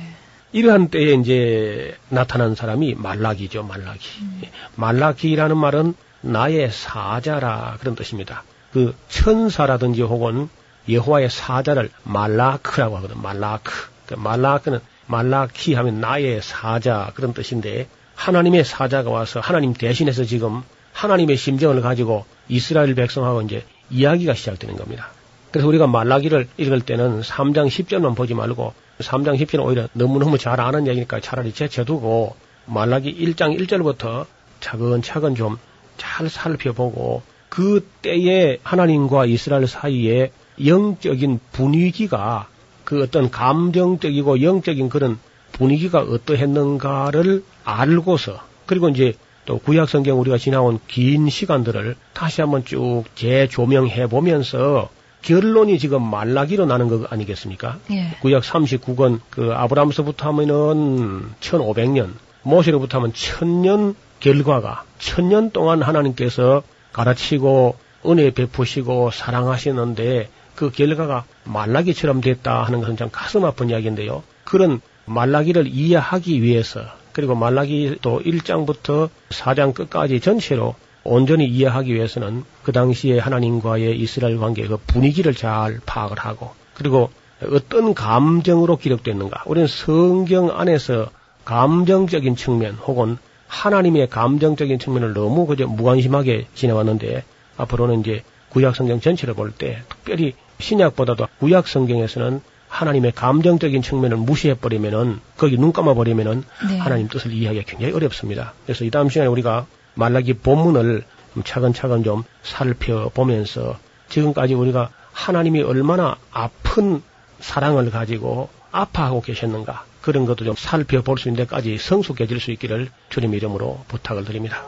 [0.52, 4.08] 이러한 때에 이제 나타난 사람이 말라기죠, 말라기.
[4.22, 4.42] 음.
[4.76, 8.44] 말라기라는 말은 나의 사자라 그런 뜻입니다.
[8.72, 10.48] 그 천사라든지 혹은
[10.88, 13.20] 여호와의 사자를 말라크라고 하거든.
[13.20, 13.72] 말라크.
[14.06, 20.62] 그 말라크는 말라키 하면 나의 사자 그런 뜻인데 하나님의 사자가 와서 하나님 대신해서 지금
[20.92, 25.08] 하나님의 심정을 가지고 이스라엘 백성하고 이제 이야기가 시작되는 겁니다.
[25.50, 30.86] 그래서 우리가 말라기를 읽을 때는 3장 10절만 보지 말고 3장 10절은 오히려 너무너무 잘 아는
[30.86, 34.26] 얘기니까 차라리 제쳐두고 말라기 1장 1절부터
[34.60, 35.56] 차근차근 좀
[35.98, 40.32] 잘 살펴보고 그 때에 하나님과 이스라엘 사이에
[40.64, 42.48] 영적인 분위기가
[42.84, 45.18] 그 어떤 감정적이고 영적인 그런
[45.52, 49.14] 분위기가 어떠했는가를 알고서 그리고 이제
[49.44, 54.88] 또 구약 성경 우리가 지나온 긴 시간들을 다시 한번 쭉 재조명해 보면서
[55.22, 57.78] 결론이 지금 말라기로 나는 거 아니겠습니까?
[57.90, 58.16] 예.
[58.20, 62.12] 구약 39권 그 아브라함서부터 하면은 1500년,
[62.42, 66.62] 모세로부터 하면 1000년 결과가 1000년 동안 하나님께서
[66.92, 74.22] 가르치고 은혜 베푸시고 사랑하시는데 그 결과가 말라기처럼 됐다 하는 것은 참 가슴 아픈 이야기인데요.
[74.44, 76.80] 그런 말라기를 이해하기 위해서
[77.18, 84.68] 그리고 말라기 또 1장부터 4장 끝까지 전체로 온전히 이해하기 위해서는 그 당시에 하나님과의 이스라엘 관계의
[84.68, 87.10] 그 분위기를 잘 파악을 하고 그리고
[87.42, 89.42] 어떤 감정으로 기록됐는가.
[89.46, 91.10] 우리는 성경 안에서
[91.44, 97.24] 감정적인 측면 혹은 하나님의 감정적인 측면을 너무 그저 무관심하게 지내왔는데
[97.56, 104.54] 앞으로는 이제 구약 성경 전체를 볼 때 특별히 신약보다도 구약 성경에서는 하나님의 감정적인 측면을 무시해
[104.54, 106.78] 버리면은 거기 눈 감아 버리면은 네.
[106.78, 108.52] 하나님 뜻을 이해하기가 굉장히 어렵습니다.
[108.64, 111.04] 그래서 이 다음 시간에 우리가 말라기 본문을
[111.44, 117.02] 차근차근 좀 살펴 보면서 지금까지 우리가 하나님이 얼마나 아픈
[117.40, 123.34] 사랑을 가지고 아파하고 계셨는가 그런 것도 좀 살펴볼 수 있는 데까지 성숙해질 수 있기를 주님
[123.34, 124.64] 이름으로 부탁을 드립니다.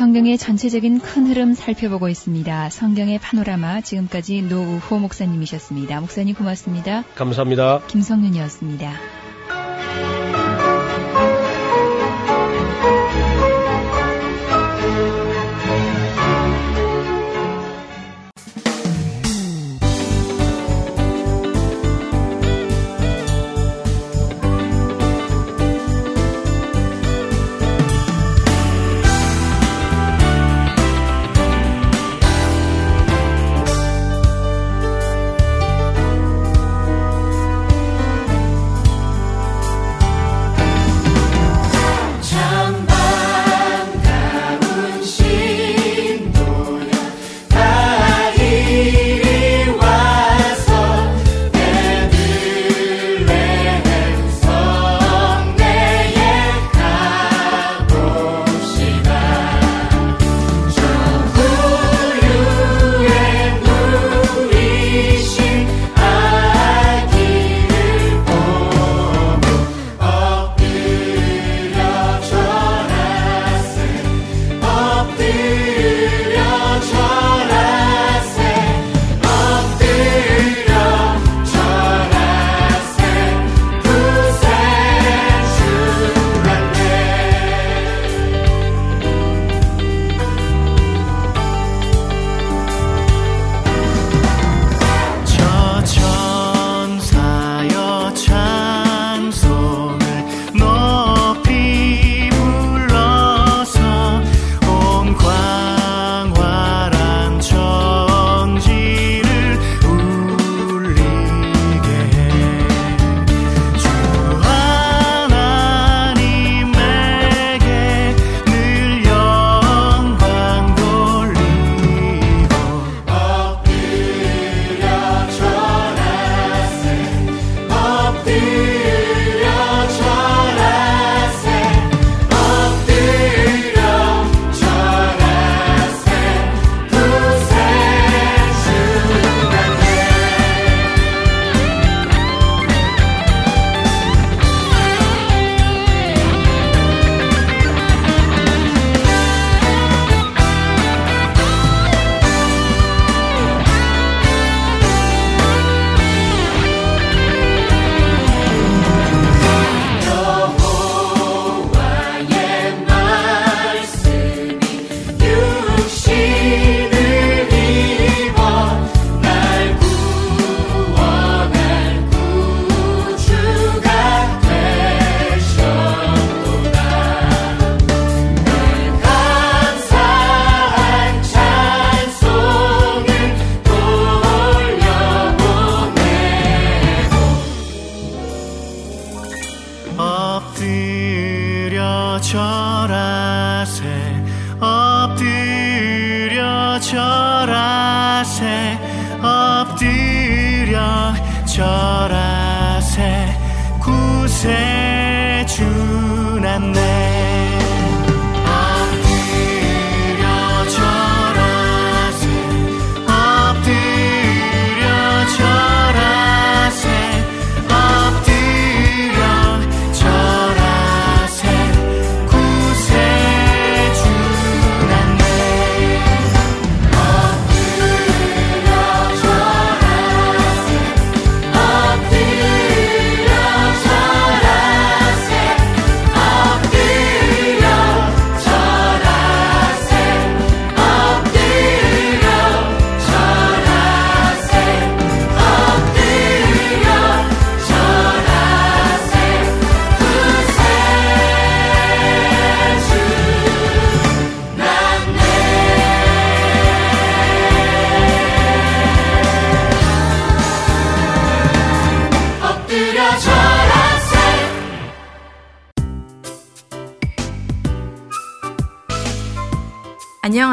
[0.00, 2.70] 성경의 전체적인 큰 흐름 살펴보고 있습니다.
[2.70, 6.00] 성경의 파노라마 지금까지 노우호 목사님이셨습니다.
[6.00, 7.04] 목사님 고맙습니다.
[7.16, 7.82] 감사합니다.
[7.86, 9.19] 김성윤이었습니다.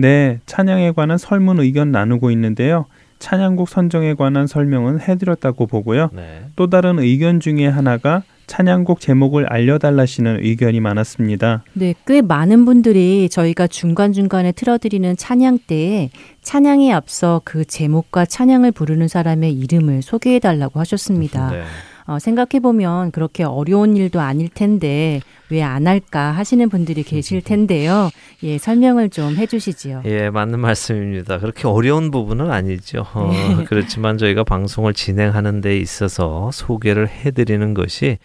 [0.00, 2.86] 네, 찬양에 관한 설문 의견 나누고 있는데요.
[3.18, 6.08] 찬양곡 선정에 관한 설명은 해드렸다고 보고요.
[6.14, 6.46] 네.
[6.56, 11.62] 또 다른 의견 중에 하나가 찬양곡 제목을 알려달라시는 의견이 많았습니다.
[11.74, 16.10] 네, 꽤 많은 분들이 저희가 중간중간에 틀어드리는 찬양 때에
[16.42, 21.50] 찬양에 앞서 그 제목과 찬양을 부르는 사람의 이름을 소개해달라고 하셨습니다.
[21.50, 21.62] 네.
[22.10, 28.10] 어, 생각해보면 그렇게 어려운 일도 아닐 텐데 왜 안 할까 하시는 분들이 계실 텐데요.
[28.42, 30.02] 예, 설명을 좀 해주시지요.
[30.06, 31.38] 예, 맞는 말씀입니다.
[31.38, 33.06] 그렇게 어려운 부분은 아니죠.
[33.14, 33.64] 어, 네.
[33.64, 38.18] 그렇지만 저희가 방송을 진행하는 데 있어서 소개를 해드리는 것이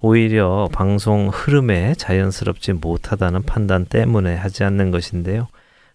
[0.00, 5.48] 오히려 방송 흐름에 자연스럽지 못하다는 판단 때문에 하지 않는 것인데요.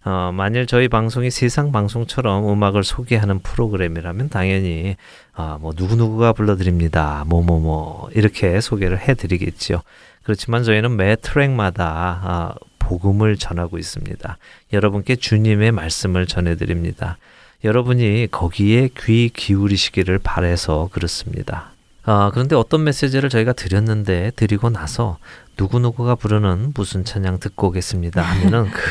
[0.06, 4.98] 어, 만일 저희 방송이 세상 방송처럼 음악을 소개하는 프로그램이라면 당연히
[5.34, 7.24] 아, 뭐 누구누구가 불러드립니다.
[7.28, 9.82] 뭐뭐뭐 뭐, 뭐, 이렇게 소개를 해드리겠죠.
[10.24, 14.38] 그렇지만 저희는 매 트랙마다 아, 복음을 전하고 있습니다.
[14.74, 17.18] 여러분께 주님의 말씀을 전해드립니다.
[17.64, 21.73] 여러분이 거기에 귀 기울이시기를 바래서 그렇습니다.
[22.06, 25.18] 아, 그런데 어떤 메시지를 저희가 드렸는데 드리고 나서
[25.58, 28.82] 누구누구가 부르는 무슨 찬양 듣고 오겠습니다 하면은 그,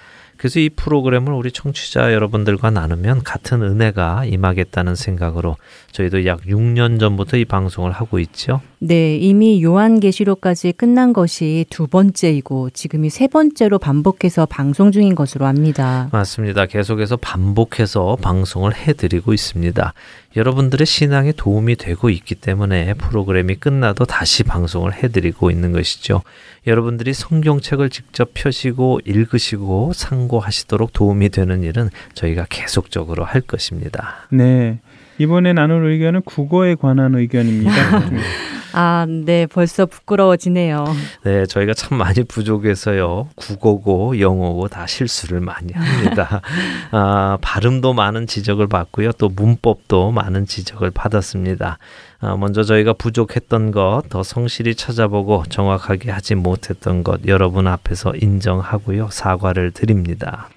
[0.41, 5.55] 그래서 이 프로그램을 우리 청취자 여러분들과 나누면 같은 은혜가 임하겠다는 생각으로
[5.91, 8.59] 저희도 약 6년 전부터 이 방송을 하고 있죠.
[8.79, 16.09] 네, 이미 요한계시록까지 끝난 것이 두 번째이고 지금이 세 번째로 반복해서 방송 중인 것으로 압니다.
[16.11, 16.65] 맞습니다.
[16.65, 19.93] 계속해서 반복해서 방송을 해드리고 있습니다.
[20.35, 26.21] 여러분들의 신앙에 도움이 되고 있기 때문에 프로그램이 끝나도 다시 방송을 해드리고 있는 것이죠.
[26.67, 34.27] 여러분들이 성경책을 직접 펴시고 읽으시고 상고하시도록 도움이 되는 일은 저희가 계속적으로 할 것입니다.
[34.29, 34.79] 네.
[35.21, 37.71] 이번에 나눌 의견은 국어에 관한 의견입니다.
[38.73, 40.85] 아, 네, 벌써 부끄러워지네요.
[41.23, 43.27] 네, 저희가 참 많이 부족해서요.
[43.35, 46.41] 국어고 영어고 다 실수를 많이 합니다.
[46.89, 49.11] 아, 발음도 많은 지적을 받고요.
[49.13, 51.77] 또 문법도 많은 지적을 받았습니다.
[52.21, 59.09] 아, 먼저 저희가 부족했던 것, 더 성실히 찾아보고 정확하게 하지 못했던 것 여러분 앞에서 인정하고요.
[59.11, 60.49] 사과를 드립니다.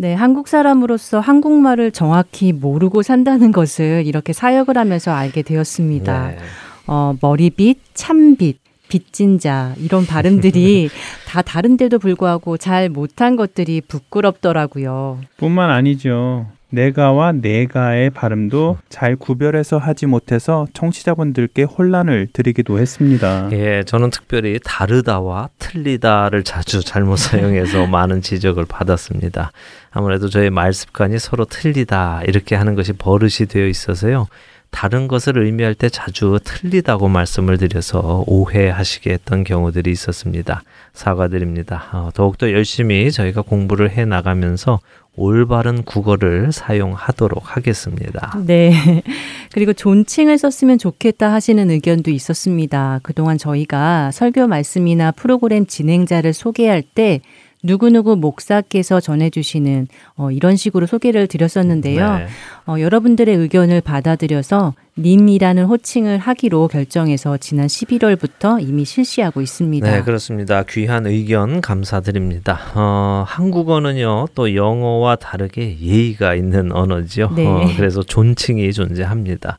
[0.00, 6.28] 네, 한국 사람으로서 한국말을 정확히 모르고 산다는 것을 이렇게 사역을 하면서 알게 되었습니다.
[6.28, 6.38] 네.
[6.86, 10.88] 어, 머리빗, 참빗, 빚진 자 이런 발음들이
[11.26, 15.18] 다 다른데도 불구하고 잘 못한 것들이 부끄럽더라고요.
[15.36, 16.46] 뿐만 아니죠.
[16.70, 23.48] 내가와 내가의 발음도 잘 구별해서 하지 못해서 청취자분들께 혼란을 드리기도 했습니다.
[23.52, 29.52] 예, 저는 특별히 다르다와 틀리다를 자주 잘못 사용해서 많은 지적을 받았습니다.
[29.90, 34.26] 아무래도 저의 말 습관이 서로 틀리다 이렇게 하는 것이 버릇이 되어 있어서요.
[34.70, 40.62] 다른 것을 의미할 때 자주 틀리다고 말씀을 드려서 오해하시게 했던 경우들이 있었습니다.
[40.92, 41.88] 사과드립니다.
[41.92, 44.80] 어, 더욱더 열심히 저희가 공부를 해 나가면서
[45.18, 48.38] 올바른 국어를 사용하도록 하겠습니다.
[48.46, 48.72] 네.
[49.52, 53.00] 그리고 존칭을 썼으면 좋겠다 하시는 의견도 있었습니다.
[53.02, 57.20] 그동안 저희가 설교 말씀이나 프로그램 진행자를 소개할 때
[57.62, 62.18] 누구누구 목사께서 전해주시는 어, 이런 식으로 소개를 드렸었는데요.
[62.18, 62.26] 네.
[62.66, 69.88] 어, 여러분들의 의견을 받아들여서 님이라는 호칭을 하기로 결정해서 지난 11월부터 이미 실시하고 있습니다.
[69.88, 70.64] 네, 그렇습니다.
[70.64, 72.58] 귀한 의견 감사드립니다.
[72.74, 77.30] 어, 한국어는요, 또 영어와 다르게 예의가 있는 언어지요.
[77.30, 77.46] 네.
[77.46, 79.58] 어, 그래서 존칭이 존재합니다.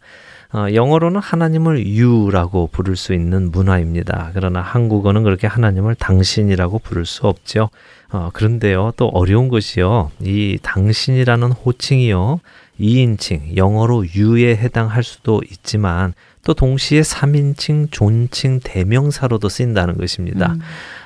[0.51, 4.31] 어, 영어로는 하나님을 you라고 부를 수 있는 문화입니다.
[4.33, 7.69] 그러나 한국어는 그렇게 하나님을 당신이라고 부를 수 없죠.
[8.11, 10.11] 어, 그런데요, 또 어려운 것이요.
[10.21, 12.39] 이 당신이라는 호칭이요.
[12.80, 16.13] 2인칭, 영어로 you에 해당할 수도 있지만
[16.43, 20.53] 또 동시에 3인칭, 존칭, 대명사로도 쓰인다는 것입니다.
[20.53, 20.59] 음.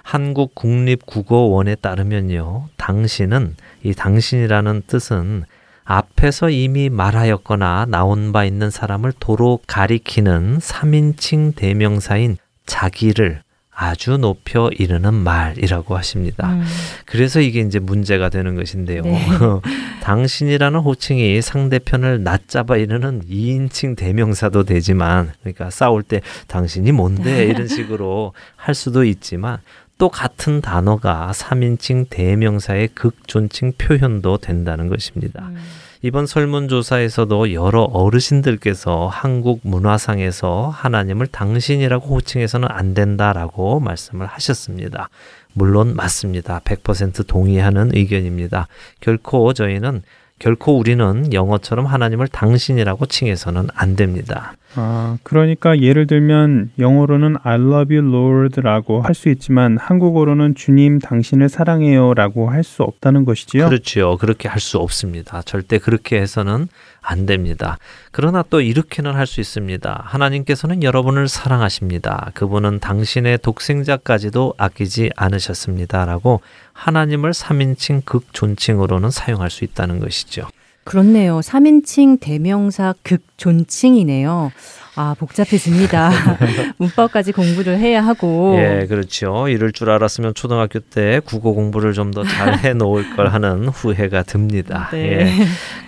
[0.04, 2.70] 한국 국립국어원에 따르면요.
[2.78, 5.46] 당신은 이 당신이라는 뜻은
[5.86, 13.42] 앞에서 이미 말하였거나 나온 바 있는 사람을 도로 가리키는 3인칭 대명사인 자기를
[13.76, 16.54] 아주 높여 이르는 말이라고 하십니다.
[16.54, 16.64] 음.
[17.06, 19.02] 그래서 이게 이제 문제가 되는 것인데요.
[19.02, 19.26] 네.
[20.02, 27.46] 당신이라는 호칭이 상대편을 낮잡아 이르는 2인칭 대명사도 되지만, 그러니까 싸울 때 당신이 뭔데?
[27.46, 29.58] 이런 식으로 할 수도 있지만,
[29.98, 35.44] 또 같은 단어가 3인칭 대명사의 극존칭 표현도 된다는 것입니다.
[35.48, 35.58] 음.
[36.06, 45.08] 이번 설문조사에서도 여러 어르신들께서 한국 문화상에서 하나님을 당신이라고 호칭해서는 안 된다라고 말씀을 하셨습니다.
[45.54, 46.60] 물론 맞습니다.
[46.66, 48.68] 100% 동의하는 의견입니다.
[49.00, 50.02] 결코 저희는
[50.40, 54.56] 결코 우리는 영어처럼 하나님을 당신이라고 칭해서는 안 됩니다.
[54.76, 61.48] 아, 그러니까 예를 들면 영어로는 I love you Lord라고 할 수 있지만 한국어로는 주님 당신을
[61.50, 63.68] 사랑해요라고 할 수 없다는 것이지요.
[63.70, 64.18] 그렇지요.
[64.18, 65.42] 그렇게 할 수 없습니다.
[65.44, 66.68] 절대 그렇게 해서는
[67.02, 67.78] 안 됩니다.
[68.12, 70.04] 그러나 또 이렇게는 할 수 있습니다.
[70.06, 72.32] 하나님께서는 여러분을 사랑하십니다.
[72.34, 76.42] 그분은 당신의 독생자까지도 아끼지 않으셨습니다라고
[76.74, 80.48] 하나님을 3인칭 극존칭으로는 사용할 수 있다는 것이죠.
[80.84, 81.40] 그렇네요.
[81.40, 84.52] 3인칭 대명사 극존칭이네요.
[84.96, 86.12] 아, 복잡해집니다.
[86.78, 88.54] 문법까지 공부를 해야 하고.
[88.60, 89.48] 예, 그렇죠.
[89.48, 94.22] 이럴 줄 알았으면 초등학교 때 국어 공부를 좀 더 잘 해 놓을 걸 하는 후회가
[94.22, 94.90] 듭니다.
[94.92, 95.00] 네.
[95.00, 95.34] 예.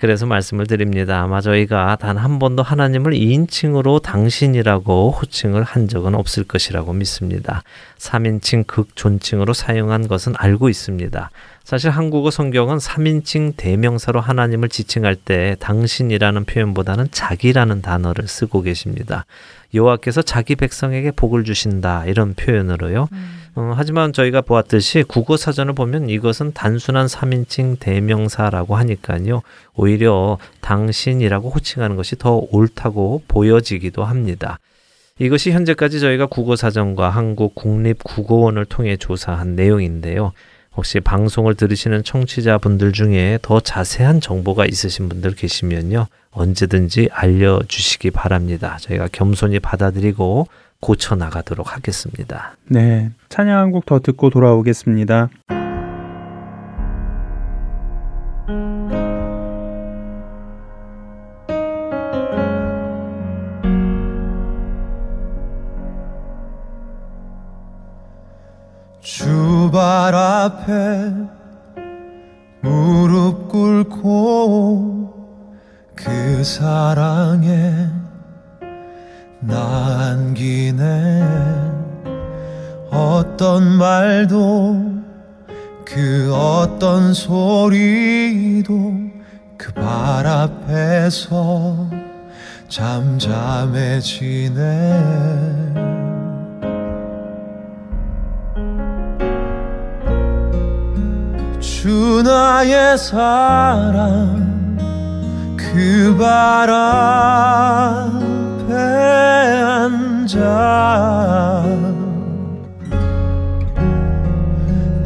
[0.01, 1.21] 그래서 말씀을 드립니다.
[1.21, 7.61] 아마 저희가 단 한 번도 하나님을 2인칭으로 당신이라고 호칭을 한 적은 없을 것이라고 믿습니다.
[7.99, 11.29] 3인칭 극존칭으로 사용한 것은 알고 있습니다.
[11.65, 19.25] 사실 한국어 성경은 3인칭 대명사로 하나님을 지칭할 때 당신이라는 표현보다는 자기라는 단어를 쓰고 계십니다.
[19.73, 23.07] 여호와께서 자기 백성에게 복을 주신다 이런 표현으로요.
[23.11, 23.41] 음.
[23.55, 29.41] 어, 하지만 저희가 보았듯이 국어 사전을 보면 이것은 단순한 3인칭 대명사라고 하니까요.
[29.73, 34.59] 오히려 당신이라고 호칭하는 것이 더 옳다고 보여지기도 합니다.
[35.17, 40.31] 이것이 현재까지 저희가 국어사전과 한국 국립국어원을 통해 조사한 내용인데요.
[40.75, 46.07] 혹시 방송을 들으시는 청취자분들 중에 더 자세한 정보가 있으신 분들 계시면요.
[46.31, 48.77] 언제든지 알려주시기 바랍니다.
[48.81, 50.47] 저희가 겸손히 받아들이고
[50.81, 52.57] 고쳐 나가도록 하겠습니다.
[52.67, 53.09] 네.
[53.29, 55.29] 찬양 한 곡 더 듣고 돌아오겠습니다.
[69.05, 71.13] 주발 앞에
[72.61, 75.13] 무릎 꿇고
[75.93, 77.87] 그 사랑에
[79.41, 81.23] 남기네.
[82.89, 84.95] 어떤 말도
[85.85, 88.73] 그 어떤 소리도
[89.55, 91.87] 그 발 앞에서
[92.69, 93.25] 잠잠해지네
[101.85, 104.41] 주 나의 사랑
[105.55, 108.73] 그 발 앞에
[110.33, 111.63] 앉아.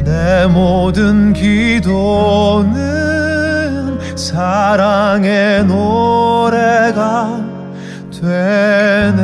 [0.06, 2.78] 내 모든 기도는
[4.16, 7.40] 사랑의 노래가
[8.10, 9.20] 되네.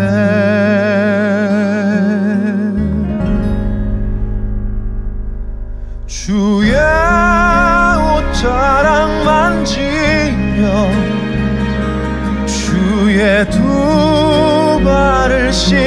[6.07, 6.77] 주의
[13.51, 15.79] 두 발을 씻기며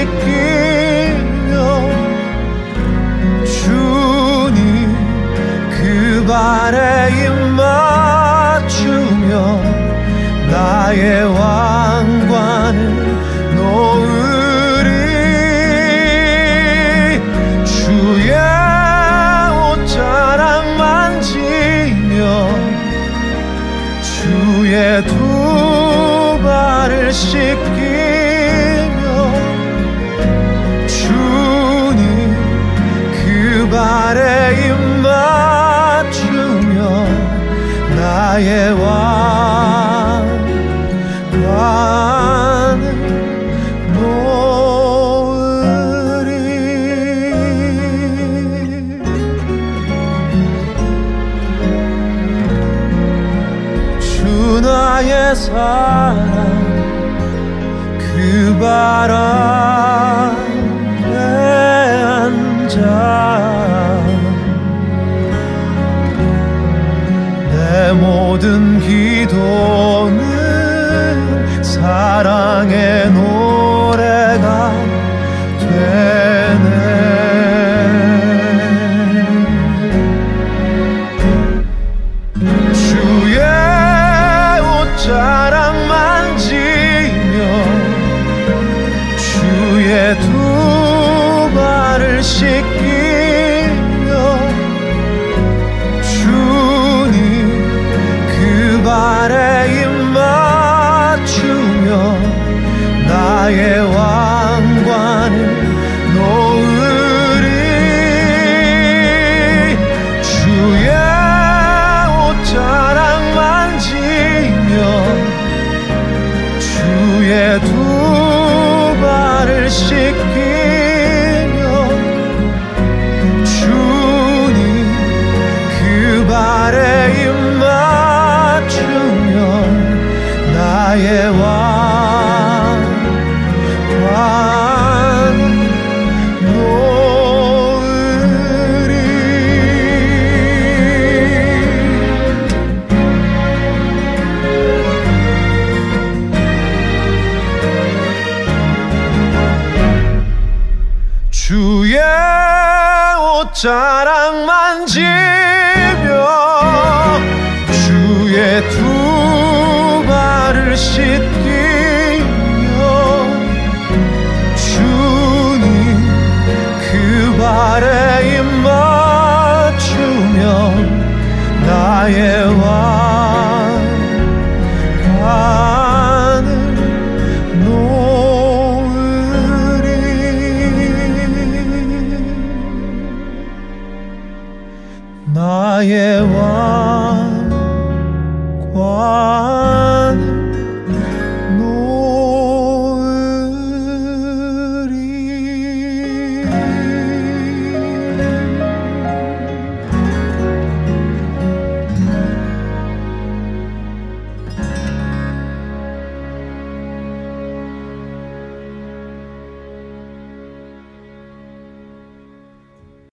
[3.46, 4.96] 주님
[5.72, 9.30] 그 발에 입 맞추며
[10.52, 11.99] 나의 왕
[58.70, 60.30] 발 앞에
[62.06, 62.78] 앉아
[67.52, 70.22] 내 모든 기도는
[71.64, 73.39] 사랑의 노래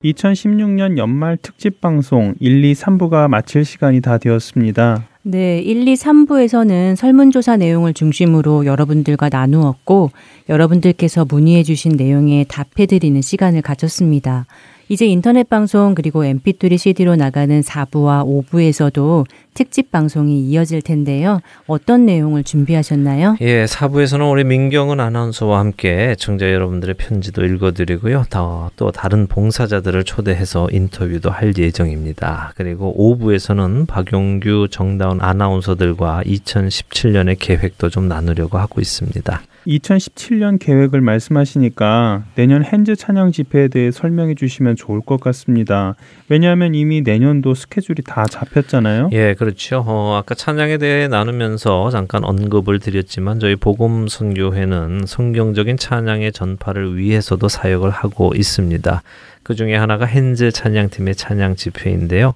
[0.04, 5.06] (2016년) 연말 특집 방송 1, 2, 3부가 마칠 시간이 다 되었습니다.
[5.22, 10.10] 네, 1, 2, 3부에서는 설문조사 내용을 중심으로 여러분들과 나누었고,
[10.48, 14.46] 여러분들께서 문의해 주신 내용에 답해 드리는 시간을 가졌습니다.
[14.88, 21.40] 이제 인터넷 방송 그리고 mp3 CD로 나가는 4부와 5부에서도 특집 방송이 이어질 텐데요.
[21.66, 23.36] 어떤 내용을 준비하셨나요?
[23.40, 28.26] 예, 사부에서는 우리 민경은 아나운서와 함께 청자 여러분들의 편지도 읽어드리고요.
[28.30, 32.52] 더, 또 다른 봉사자들을 초대해서 인터뷰도 할 예정입니다.
[32.56, 39.42] 그리고 5부에서는 박용규, 정다운 아나운서들과 2017년의 계획도 좀 나누려고 하고 있습니다.
[39.66, 45.94] 2017년 계획을 말씀하시니까 내년 핸즈 찬양 집회에 대해 설명해 주시면 좋을 것 같습니다.
[46.28, 49.10] 왜냐하면 이미 내년도 스케줄이 다 잡혔잖아요.
[49.12, 49.84] 예, 그렇죠.
[49.86, 57.48] 어, 아까 찬양에 대해 나누면서 잠깐 언급을 드렸지만 저희 복음 선교회는 성경적인 찬양의 전파를 위해서도
[57.48, 59.02] 사역을 하고 있습니다.
[59.42, 62.34] 그 중에 하나가 핸즈 찬양팀의 찬양 집회인데요.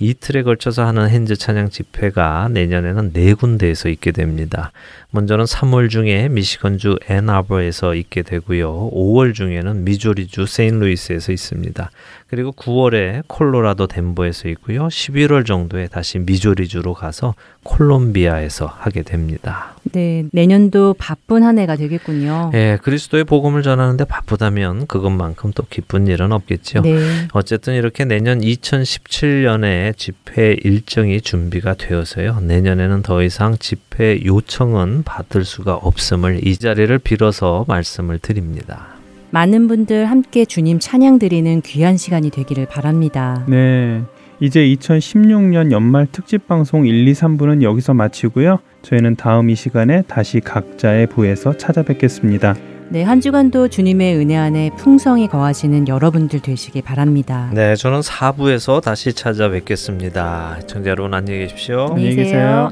[0.00, 4.70] 이틀에 걸쳐서 하는 핸즈 찬양 집회가 내년에는 네 군데에서 있게 됩니다.
[5.10, 8.90] 먼저는 3월 중에 미시건주 앤아버에서 있게 되고요.
[8.92, 11.90] 5월 중에는 미조리주 세인루이스에서 있습니다.
[12.28, 14.88] 그리고 9월에 콜로라도 덴버에서 있고요.
[14.88, 17.34] 11월 정도에 다시 미조리주로 가서
[17.64, 19.74] 콜롬비아에서 하게 됩니다.
[19.92, 22.50] 네, 내년도 바쁜 한 해가 되겠군요.
[22.54, 26.82] 예, 그리스도의 복음을 전하는데 바쁘다면 그것만큼 또 기쁜 일은 없겠죠.
[26.82, 26.98] 네.
[27.32, 32.40] 어쨌든 이렇게 내년 2017년에 집회 일정이 준비가 되어서요.
[32.40, 38.98] 내년에는 더 이상 집회 요청은 받을 수가 없음을 이 자리를 빌어서 말씀을 드립니다.
[39.30, 43.44] 많은 분들 함께 주님 찬양 드리는 귀한 시간이 되기를 바랍니다.
[43.48, 44.02] 네.
[44.40, 48.60] 이제 2016년 연말 특집 방송 1, 2, 3부는 여기서 마치고요.
[48.88, 52.56] 저희는 다음 이 시간에 다시 각자의 부에서 찾아뵙겠습니다.
[52.88, 57.50] 네, 한 주간도 주님의 은혜 안에 풍성히 거하시는 여러분들 되시기 바랍니다.
[57.52, 60.60] 네, 저는 4부에서 다시 찾아뵙겠습니다.
[60.66, 61.88] 청자 여러분 안녕히 계십시오.
[61.90, 62.70] 안녕히 계세요.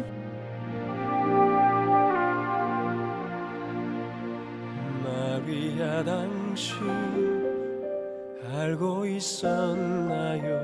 [5.04, 6.76] 마리아 당신
[8.54, 10.60] 알고 있었나요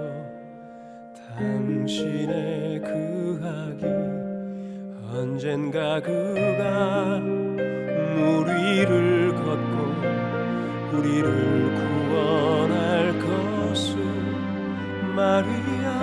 [1.37, 4.12] 당신의 그 아기
[5.15, 13.97] 언젠가 그가 물 위를 걷고 우리를 구원할 것을
[15.15, 16.01] 마리아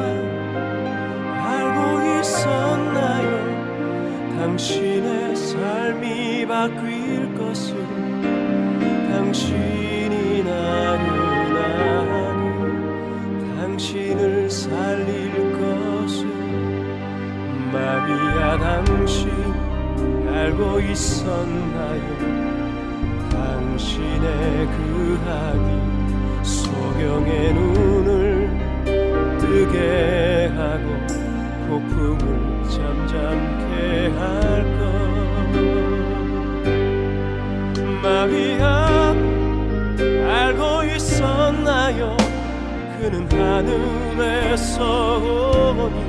[1.44, 3.34] 알고 있었나요?
[4.38, 7.76] 당신의 삶이 바뀔 것을
[9.10, 9.99] 당신
[18.10, 19.30] 마리아 당신
[20.28, 22.02] 알고 있었나요?
[23.30, 25.68] 당신의 그 아기
[26.44, 28.50] 소경의 눈을
[29.40, 30.86] 뜨게 하고
[31.68, 34.80] 폭풍을 잠잠케 할것.
[38.02, 39.14] 마리아
[40.28, 42.18] 알고 있었나요?
[43.00, 44.78] 그는 하늘에서
[45.78, 46.09] 오니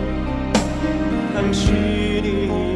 [1.41, 2.70] 당신이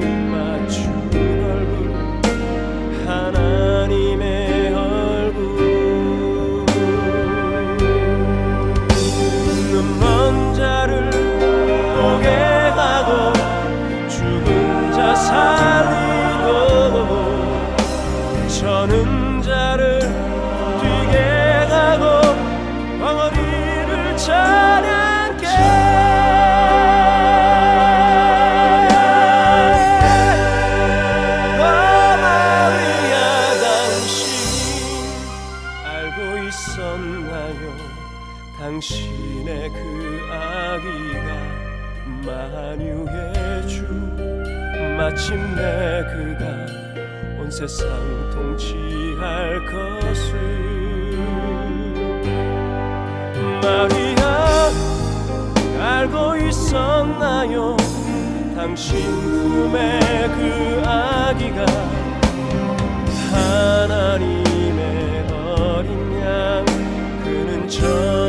[58.85, 61.65] 죽음의 그 아기가
[63.33, 66.65] 하나님의 어린 양
[67.25, 68.24] 그는 저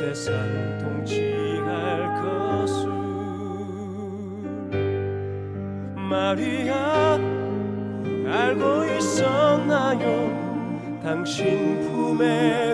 [0.00, 0.32] 세상
[0.78, 2.88] 통치할 것을
[5.94, 7.18] 마리아
[8.26, 10.00] 알고 있었나요?
[11.02, 12.69] 당신 품에